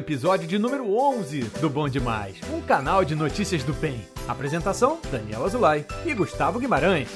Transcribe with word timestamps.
episódio 0.00 0.48
de 0.48 0.58
número 0.58 0.96
11 0.96 1.42
do 1.60 1.68
Bom 1.68 1.88
Demais, 1.88 2.36
um 2.52 2.60
canal 2.62 3.04
de 3.04 3.14
notícias 3.14 3.62
do 3.62 3.74
bem. 3.74 4.00
Apresentação: 4.26 4.98
Daniel 5.12 5.44
Azulay 5.44 5.84
e 6.04 6.14
Gustavo 6.14 6.58
Guimarães. 6.58 7.08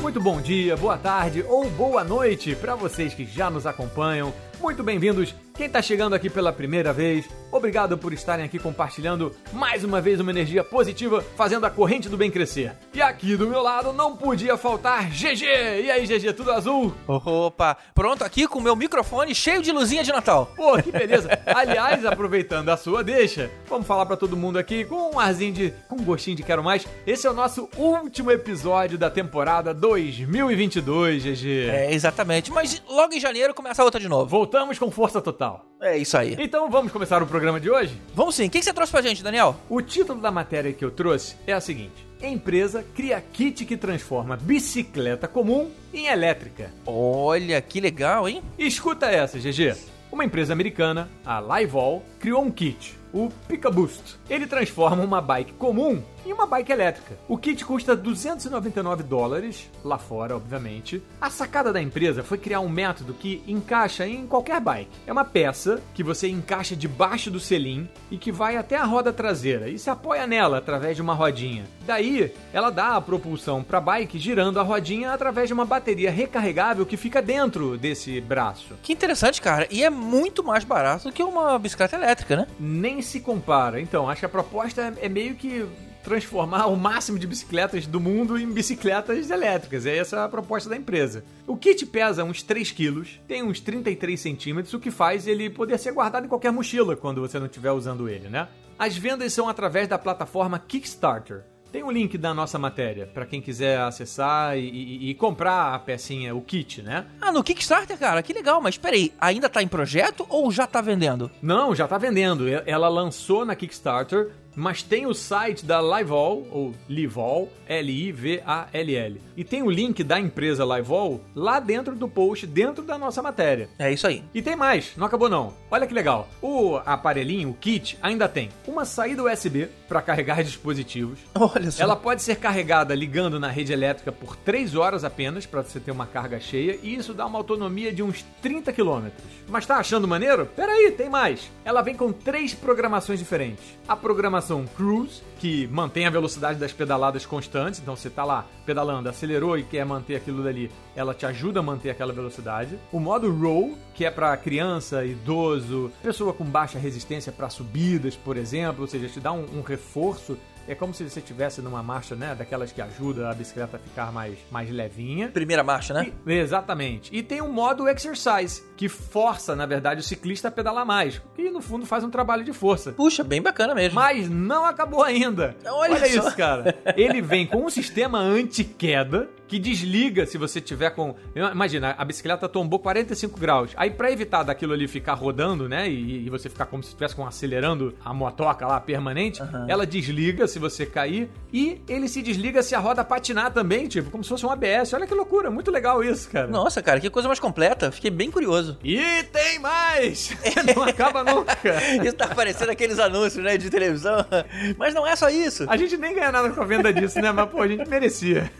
Muito 0.00 0.20
bom 0.20 0.40
dia, 0.40 0.76
boa 0.76 0.96
tarde 0.96 1.44
ou 1.46 1.68
boa 1.70 2.02
noite 2.02 2.54
para 2.54 2.74
vocês 2.74 3.12
que 3.12 3.26
já 3.26 3.50
nos 3.50 3.66
acompanham. 3.66 4.32
Muito 4.60 4.82
bem-vindos 4.82 5.34
quem 5.58 5.66
está 5.66 5.82
chegando 5.82 6.14
aqui 6.14 6.30
pela 6.30 6.52
primeira 6.52 6.92
vez, 6.92 7.28
obrigado 7.50 7.98
por 7.98 8.12
estarem 8.12 8.44
aqui 8.44 8.60
compartilhando 8.60 9.34
mais 9.52 9.82
uma 9.82 10.00
vez 10.00 10.20
uma 10.20 10.30
energia 10.30 10.62
positiva, 10.62 11.20
fazendo 11.36 11.66
a 11.66 11.70
corrente 11.70 12.08
do 12.08 12.16
bem 12.16 12.30
crescer. 12.30 12.76
E 12.94 13.02
aqui 13.02 13.36
do 13.36 13.48
meu 13.48 13.60
lado 13.60 13.92
não 13.92 14.16
podia 14.16 14.56
faltar 14.56 15.10
GG. 15.10 15.42
E 15.82 15.90
aí, 15.90 16.06
GG, 16.06 16.32
tudo 16.34 16.52
azul? 16.52 16.94
Opa, 17.08 17.76
pronto 17.92 18.22
aqui 18.22 18.46
com 18.46 18.60
o 18.60 18.62
meu 18.62 18.76
microfone 18.76 19.34
cheio 19.34 19.60
de 19.60 19.72
luzinha 19.72 20.04
de 20.04 20.12
Natal. 20.12 20.52
Pô, 20.54 20.80
que 20.80 20.92
beleza. 20.92 21.28
Aliás, 21.44 22.06
aproveitando 22.06 22.68
a 22.68 22.76
sua 22.76 23.02
deixa, 23.02 23.50
vamos 23.68 23.86
falar 23.86 24.06
para 24.06 24.16
todo 24.16 24.36
mundo 24.36 24.60
aqui 24.60 24.84
com 24.84 25.16
um 25.16 25.18
arzinho 25.18 25.52
de, 25.52 25.74
com 25.88 25.96
um 25.96 26.04
gostinho 26.04 26.36
de 26.36 26.44
quero 26.44 26.62
mais. 26.62 26.86
Esse 27.04 27.26
é 27.26 27.30
o 27.30 27.34
nosso 27.34 27.68
último 27.76 28.30
episódio 28.30 28.96
da 28.96 29.10
temporada 29.10 29.74
2022, 29.74 31.24
GG. 31.24 31.68
É, 31.68 31.92
exatamente. 31.92 32.52
Mas 32.52 32.80
logo 32.88 33.12
em 33.12 33.18
janeiro 33.18 33.52
começa 33.52 33.82
a 33.82 33.84
outra 33.84 33.98
de 33.98 34.08
novo. 34.08 34.26
Voltamos 34.26 34.78
com 34.78 34.88
força 34.88 35.20
total. 35.20 35.47
É 35.80 35.96
isso 35.96 36.16
aí. 36.18 36.36
Então 36.38 36.68
vamos 36.68 36.90
começar 36.90 37.22
o 37.22 37.26
programa 37.26 37.60
de 37.60 37.70
hoje? 37.70 37.96
Vamos 38.14 38.34
sim. 38.34 38.46
O 38.46 38.50
que 38.50 38.60
você 38.60 38.72
trouxe 38.72 38.90
pra 38.90 39.00
gente, 39.00 39.22
Daniel? 39.22 39.54
O 39.68 39.80
título 39.80 40.20
da 40.20 40.30
matéria 40.30 40.72
que 40.72 40.84
eu 40.84 40.90
trouxe 40.90 41.36
é 41.46 41.52
a 41.52 41.60
seguinte: 41.60 42.06
Empresa 42.20 42.84
cria 42.94 43.20
kit 43.20 43.64
que 43.64 43.76
transforma 43.76 44.36
bicicleta 44.36 45.28
comum 45.28 45.70
em 45.94 46.06
elétrica. 46.06 46.72
Olha, 46.84 47.60
que 47.60 47.80
legal, 47.80 48.28
hein? 48.28 48.42
Escuta 48.58 49.06
essa, 49.06 49.38
GG. 49.38 49.76
Uma 50.10 50.24
empresa 50.24 50.52
americana, 50.52 51.08
a 51.24 51.40
Livol, 51.40 52.02
criou 52.18 52.42
um 52.42 52.50
kit, 52.50 52.98
o 53.12 53.28
Pica 53.46 53.70
Boost. 53.70 54.18
Ele 54.28 54.46
transforma 54.46 55.04
uma 55.04 55.20
bike 55.20 55.52
comum 55.52 56.02
em 56.24 56.32
uma 56.32 56.46
bike 56.46 56.72
elétrica. 56.72 57.18
O 57.28 57.36
kit 57.36 57.64
custa 57.64 57.96
299 57.96 59.02
dólares, 59.02 59.70
lá 59.84 59.98
fora, 59.98 60.36
obviamente. 60.36 61.02
A 61.20 61.30
sacada 61.30 61.72
da 61.72 61.80
empresa 61.80 62.22
foi 62.22 62.38
criar 62.38 62.60
um 62.60 62.68
método 62.68 63.14
que 63.14 63.42
encaixa 63.46 64.06
em 64.06 64.26
qualquer 64.26 64.60
bike. 64.60 64.90
É 65.06 65.12
uma 65.12 65.24
peça 65.24 65.82
que 65.94 66.02
você 66.02 66.28
encaixa 66.28 66.76
debaixo 66.76 67.30
do 67.30 67.40
selim 67.40 67.88
e 68.10 68.18
que 68.18 68.32
vai 68.32 68.56
até 68.56 68.76
a 68.76 68.84
roda 68.84 69.12
traseira 69.12 69.68
e 69.68 69.78
se 69.78 69.90
apoia 69.90 70.26
nela 70.26 70.58
através 70.58 70.96
de 70.96 71.02
uma 71.02 71.14
rodinha. 71.14 71.64
Daí, 71.86 72.32
ela 72.52 72.70
dá 72.70 72.96
a 72.96 73.00
propulsão 73.00 73.62
para 73.62 73.78
a 73.78 73.80
bike 73.80 74.18
girando 74.18 74.60
a 74.60 74.62
rodinha 74.62 75.12
através 75.12 75.48
de 75.48 75.54
uma 75.54 75.64
bateria 75.64 76.10
recarregável 76.10 76.84
que 76.84 76.96
fica 76.96 77.22
dentro 77.22 77.78
desse 77.78 78.20
braço. 78.20 78.74
Que 78.82 78.92
interessante, 78.92 79.40
cara. 79.40 79.66
E 79.70 79.82
é 79.82 79.90
muito 79.90 80.44
mais 80.44 80.64
barato 80.64 81.04
do 81.04 81.12
que 81.12 81.22
uma 81.22 81.58
bicicleta 81.58 81.96
elétrica, 81.96 82.36
né? 82.36 82.46
Nem 82.58 83.00
se 83.00 83.20
compara. 83.20 83.80
Então, 83.80 84.08
acho 84.08 84.20
que 84.20 84.26
a 84.26 84.28
proposta 84.28 84.92
é 85.00 85.08
meio 85.08 85.34
que 85.34 85.66
transformar 86.08 86.68
o 86.68 86.76
máximo 86.76 87.18
de 87.18 87.26
bicicletas 87.26 87.86
do 87.86 88.00
mundo 88.00 88.38
em 88.38 88.50
bicicletas 88.50 89.28
elétricas. 89.28 89.84
É 89.84 89.98
essa 89.98 90.24
a 90.24 90.28
proposta 90.28 90.70
da 90.70 90.76
empresa. 90.76 91.22
O 91.46 91.54
kit 91.54 91.84
pesa 91.84 92.24
uns 92.24 92.42
3 92.42 92.70
quilos, 92.70 93.20
tem 93.28 93.42
uns 93.42 93.60
33 93.60 94.18
centímetros, 94.18 94.72
o 94.72 94.80
que 94.80 94.90
faz 94.90 95.26
ele 95.26 95.50
poder 95.50 95.78
ser 95.78 95.92
guardado 95.92 96.24
em 96.24 96.28
qualquer 96.28 96.50
mochila 96.50 96.96
quando 96.96 97.20
você 97.20 97.38
não 97.38 97.44
estiver 97.44 97.72
usando 97.72 98.08
ele, 98.08 98.30
né? 98.30 98.48
As 98.78 98.96
vendas 98.96 99.34
são 99.34 99.50
através 99.50 99.86
da 99.86 99.98
plataforma 99.98 100.58
Kickstarter. 100.58 101.44
Tem 101.70 101.82
o 101.82 101.88
um 101.88 101.90
link 101.90 102.16
da 102.16 102.32
nossa 102.32 102.58
matéria 102.58 103.06
para 103.06 103.26
quem 103.26 103.42
quiser 103.42 103.78
acessar 103.78 104.56
e, 104.56 104.62
e, 104.62 105.10
e, 105.10 105.14
comprar 105.14 105.74
a 105.74 105.78
pecinha, 105.78 106.34
o 106.34 106.40
kit, 106.40 106.80
né? 106.80 107.04
Ah, 107.20 107.30
no 107.30 107.44
Kickstarter, 107.44 107.98
cara, 107.98 108.22
que 108.22 108.32
legal. 108.32 108.62
Mas 108.62 108.78
peraí, 108.78 109.12
ainda 109.20 109.50
tá 109.50 109.62
em 109.62 109.68
projeto 109.68 110.24
ou 110.30 110.50
já 110.50 110.66
tá 110.66 110.80
vendendo? 110.80 111.30
Não, 111.42 111.74
já 111.74 111.86
tá 111.86 111.98
vendendo. 111.98 112.46
Ela 112.64 112.88
lançou 112.88 113.44
na 113.44 113.54
Kickstarter 113.54 114.30
mas 114.54 114.82
tem 114.82 115.06
o 115.06 115.14
site 115.14 115.64
da 115.64 115.80
Livol, 115.80 116.46
ou 116.50 116.74
Livol, 116.88 117.50
L-I-V-A-L-L. 117.66 119.20
E 119.36 119.44
tem 119.44 119.62
o 119.62 119.70
link 119.70 120.02
da 120.02 120.18
empresa 120.18 120.64
Livol 120.64 121.20
lá 121.34 121.60
dentro 121.60 121.94
do 121.94 122.08
post, 122.08 122.46
dentro 122.46 122.82
da 122.82 122.98
nossa 122.98 123.22
matéria. 123.22 123.68
É 123.78 123.92
isso 123.92 124.06
aí. 124.06 124.24
E 124.34 124.42
tem 124.42 124.56
mais, 124.56 124.92
não 124.96 125.06
acabou 125.06 125.28
não. 125.28 125.54
Olha 125.70 125.86
que 125.86 125.94
legal. 125.94 126.28
O 126.42 126.76
aparelhinho, 126.84 127.50
o 127.50 127.54
kit, 127.54 127.98
ainda 128.02 128.28
tem 128.28 128.48
uma 128.66 128.84
saída 128.84 129.22
USB 129.22 129.68
para 129.88 130.02
carregar 130.02 130.42
dispositivos. 130.44 131.18
Olha 131.34 131.70
só. 131.70 131.82
Ela 131.82 131.94
pode 131.94 132.22
ser 132.22 132.36
carregada 132.36 132.94
ligando 132.94 133.38
na 133.38 133.48
rede 133.48 133.72
elétrica 133.72 134.10
por 134.10 134.34
3 134.36 134.74
horas 134.74 135.04
apenas, 135.04 135.46
para 135.46 135.62
você 135.62 135.78
ter 135.78 135.90
uma 135.90 136.06
carga 136.06 136.40
cheia, 136.40 136.78
e 136.82 136.94
isso 136.94 137.14
dá 137.14 137.26
uma 137.26 137.38
autonomia 137.38 137.92
de 137.92 138.02
uns 138.02 138.24
30 138.42 138.72
quilômetros. 138.72 139.22
Mas 139.48 139.66
tá 139.66 139.76
achando 139.76 140.08
maneiro? 140.08 140.46
Peraí, 140.46 140.90
tem 140.90 141.08
mais. 141.08 141.50
Ela 141.64 141.82
vem 141.82 141.94
com 141.94 142.12
três 142.12 142.54
programações 142.54 143.18
diferentes. 143.18 143.64
A 143.86 143.96
programação 143.96 144.47
programação 144.48 144.64
Cruise, 144.66 145.22
que 145.38 145.66
mantém 145.68 146.06
a 146.06 146.10
velocidade 146.10 146.58
das 146.58 146.72
pedaladas 146.72 147.26
constantes. 147.26 147.80
Então 147.80 147.94
você 147.94 148.08
tá 148.08 148.24
lá 148.24 148.46
pedalando, 148.64 149.08
acelerou 149.08 149.58
e 149.58 149.62
quer 149.62 149.84
manter 149.84 150.16
aquilo 150.16 150.42
dali, 150.42 150.70
ela 150.96 151.14
te 151.14 151.26
ajuda 151.26 151.60
a 151.60 151.62
manter 151.62 151.90
aquela 151.90 152.12
velocidade. 152.12 152.78
O 152.90 152.98
modo 152.98 153.30
Roll, 153.30 153.76
que 153.94 154.04
é 154.04 154.10
para 154.10 154.36
criança, 154.36 155.04
idoso, 155.04 155.92
pessoa 156.02 156.32
com 156.32 156.44
baixa 156.44 156.78
resistência 156.78 157.30
para 157.30 157.50
subidas, 157.50 158.16
por 158.16 158.36
exemplo, 158.36 158.82
ou 158.82 158.88
seja, 158.88 159.08
te 159.08 159.20
dá 159.20 159.32
um, 159.32 159.58
um 159.58 159.62
reforço 159.62 160.36
é 160.68 160.74
como 160.74 160.92
se 160.92 161.08
você 161.08 161.18
estivesse 161.18 161.62
numa 161.62 161.82
marcha, 161.82 162.14
né? 162.14 162.34
Daquelas 162.34 162.70
que 162.70 162.82
ajuda 162.82 163.30
a 163.30 163.34
bicicleta 163.34 163.78
a 163.78 163.80
ficar 163.80 164.12
mais, 164.12 164.38
mais 164.50 164.70
levinha. 164.70 165.28
Primeira 165.28 165.64
marcha, 165.64 165.94
né? 165.94 166.12
E, 166.26 166.32
exatamente. 166.32 167.10
E 167.14 167.22
tem 167.22 167.40
o 167.40 167.48
modo 167.48 167.88
exercise, 167.88 168.62
que 168.76 168.88
força, 168.88 169.56
na 169.56 169.64
verdade, 169.64 170.00
o 170.00 170.04
ciclista 170.04 170.48
a 170.48 170.50
pedalar 170.50 170.84
mais. 170.84 171.22
Que 171.34 171.50
no 171.50 171.62
fundo 171.62 171.86
faz 171.86 172.04
um 172.04 172.10
trabalho 172.10 172.44
de 172.44 172.52
força. 172.52 172.92
Puxa, 172.92 173.24
bem 173.24 173.40
bacana 173.40 173.74
mesmo. 173.74 173.94
Mas 173.94 174.28
não 174.28 174.66
acabou 174.66 175.02
ainda. 175.02 175.56
Olha, 175.64 175.94
Olha 175.94 176.06
isso, 176.06 176.36
cara. 176.36 176.76
Ele 176.96 177.22
vem 177.22 177.46
com 177.46 177.64
um 177.64 177.70
sistema 177.70 178.18
anti-queda 178.18 179.28
que 179.48 179.58
desliga 179.58 180.26
se 180.26 180.36
você 180.36 180.60
tiver 180.60 180.90
com. 180.90 181.14
Imagina, 181.34 181.94
a 181.96 182.04
bicicleta 182.04 182.48
tombou 182.48 182.78
45 182.78 183.38
graus. 183.40 183.70
Aí, 183.76 183.90
para 183.90 184.10
evitar 184.10 184.42
daquilo 184.42 184.72
ali 184.72 184.86
ficar 184.86 185.14
rodando, 185.14 185.68
né? 185.68 185.88
E, 185.88 186.26
e 186.26 186.30
você 186.30 186.48
ficar 186.48 186.66
como 186.66 186.82
se 186.82 186.90
estivesse 186.90 187.16
acelerando 187.20 187.94
a 188.04 188.12
motoca 188.14 188.66
lá 188.66 188.80
permanente, 188.80 189.42
uhum. 189.42 189.66
ela 189.68 189.86
desliga 189.86 190.46
se 190.46 190.58
você 190.58 190.86
cair. 190.86 191.30
E 191.52 191.80
ele 191.88 192.08
se 192.08 192.22
desliga 192.22 192.62
se 192.62 192.74
a 192.74 192.78
roda 192.78 193.04
patinar 193.04 193.52
também, 193.52 193.88
tipo, 193.88 194.10
como 194.10 194.22
se 194.22 194.30
fosse 194.30 194.44
um 194.44 194.50
ABS. 194.50 194.92
Olha 194.92 195.06
que 195.06 195.14
loucura, 195.14 195.50
muito 195.50 195.70
legal 195.70 196.04
isso, 196.04 196.28
cara. 196.30 196.46
Nossa, 196.46 196.82
cara, 196.82 197.00
que 197.00 197.10
coisa 197.10 197.28
mais 197.28 197.40
completa. 197.40 197.90
Fiquei 197.90 198.10
bem 198.10 198.30
curioso. 198.30 198.78
E 198.84 199.22
tem 199.24 199.58
mais! 199.58 200.36
não 200.74 200.82
acaba 200.82 201.24
nunca. 201.24 201.56
isso 202.04 202.14
tá 202.14 202.28
parecendo 202.28 202.70
aqueles 202.70 202.98
anúncios, 202.98 203.42
né, 203.42 203.56
de 203.56 203.70
televisão. 203.70 204.24
Mas 204.76 204.94
não 204.94 205.06
é 205.06 205.16
só 205.16 205.28
isso. 205.28 205.66
A 205.68 205.76
gente 205.76 205.96
nem 205.96 206.14
ganha 206.14 206.32
nada 206.32 206.50
com 206.50 206.60
a 206.60 206.64
venda 206.64 206.92
disso, 206.92 207.20
né? 207.20 207.32
Mas, 207.32 207.48
pô, 207.50 207.62
a 207.62 207.68
gente 207.68 207.88
merecia. 207.88 208.50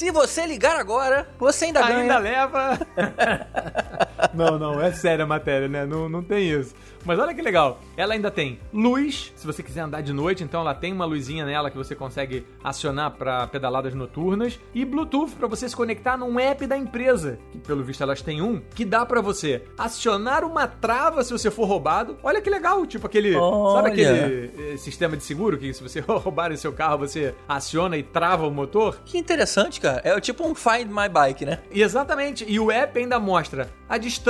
Se 0.00 0.10
você 0.10 0.46
ligar 0.46 0.80
agora, 0.80 1.28
você 1.38 1.66
ainda 1.66 1.82
ganha. 1.82 2.00
Ainda 2.00 2.16
leva. 2.16 2.78
não, 4.34 4.58
não, 4.58 4.80
é 4.80 4.92
séria 4.92 5.24
a 5.24 5.28
matéria, 5.28 5.68
né? 5.68 5.86
Não, 5.86 6.08
não 6.08 6.22
tem 6.22 6.50
isso. 6.50 6.74
Mas 7.04 7.18
olha 7.18 7.34
que 7.34 7.40
legal. 7.40 7.80
Ela 7.96 8.14
ainda 8.14 8.30
tem 8.30 8.58
luz, 8.72 9.32
se 9.34 9.46
você 9.46 9.62
quiser 9.62 9.80
andar 9.80 10.02
de 10.02 10.12
noite, 10.12 10.44
então 10.44 10.60
ela 10.60 10.74
tem 10.74 10.92
uma 10.92 11.04
luzinha 11.04 11.46
nela 11.46 11.70
que 11.70 11.76
você 11.76 11.94
consegue 11.94 12.46
acionar 12.62 13.12
para 13.12 13.46
pedaladas 13.46 13.94
noturnas 13.94 14.58
e 14.74 14.84
Bluetooth 14.84 15.32
para 15.32 15.48
você 15.48 15.68
se 15.68 15.74
conectar 15.74 16.16
num 16.16 16.38
app 16.38 16.66
da 16.66 16.76
empresa, 16.76 17.38
que 17.52 17.58
pelo 17.58 17.82
visto 17.82 18.02
elas 18.02 18.20
têm 18.20 18.42
um, 18.42 18.60
que 18.74 18.84
dá 18.84 19.06
para 19.06 19.20
você 19.20 19.62
acionar 19.78 20.44
uma 20.44 20.66
trava 20.66 21.24
se 21.24 21.32
você 21.32 21.50
for 21.50 21.64
roubado. 21.64 22.18
Olha 22.22 22.40
que 22.40 22.50
legal, 22.50 22.84
tipo 22.84 23.06
aquele, 23.06 23.34
olha. 23.34 23.76
sabe 23.76 23.88
aquele 23.90 24.72
eh, 24.72 24.76
sistema 24.76 25.16
de 25.16 25.24
seguro 25.24 25.56
que 25.56 25.72
se 25.72 25.82
você 25.82 26.00
roubar 26.04 26.50
seu 26.56 26.72
carro, 26.72 26.98
você 26.98 27.34
aciona 27.48 27.96
e 27.96 28.02
trava 28.02 28.46
o 28.46 28.50
motor? 28.50 28.98
Que 29.04 29.18
interessante, 29.18 29.80
cara. 29.80 30.00
É 30.04 30.20
tipo 30.20 30.46
um 30.46 30.54
Find 30.54 30.88
My 30.88 31.08
Bike, 31.08 31.44
né? 31.44 31.60
Exatamente. 31.70 32.44
E 32.46 32.58
o 32.58 32.70
app 32.70 32.98
ainda 32.98 33.18
mostra 33.18 33.70
a 33.88 33.98
distância, 33.98 34.29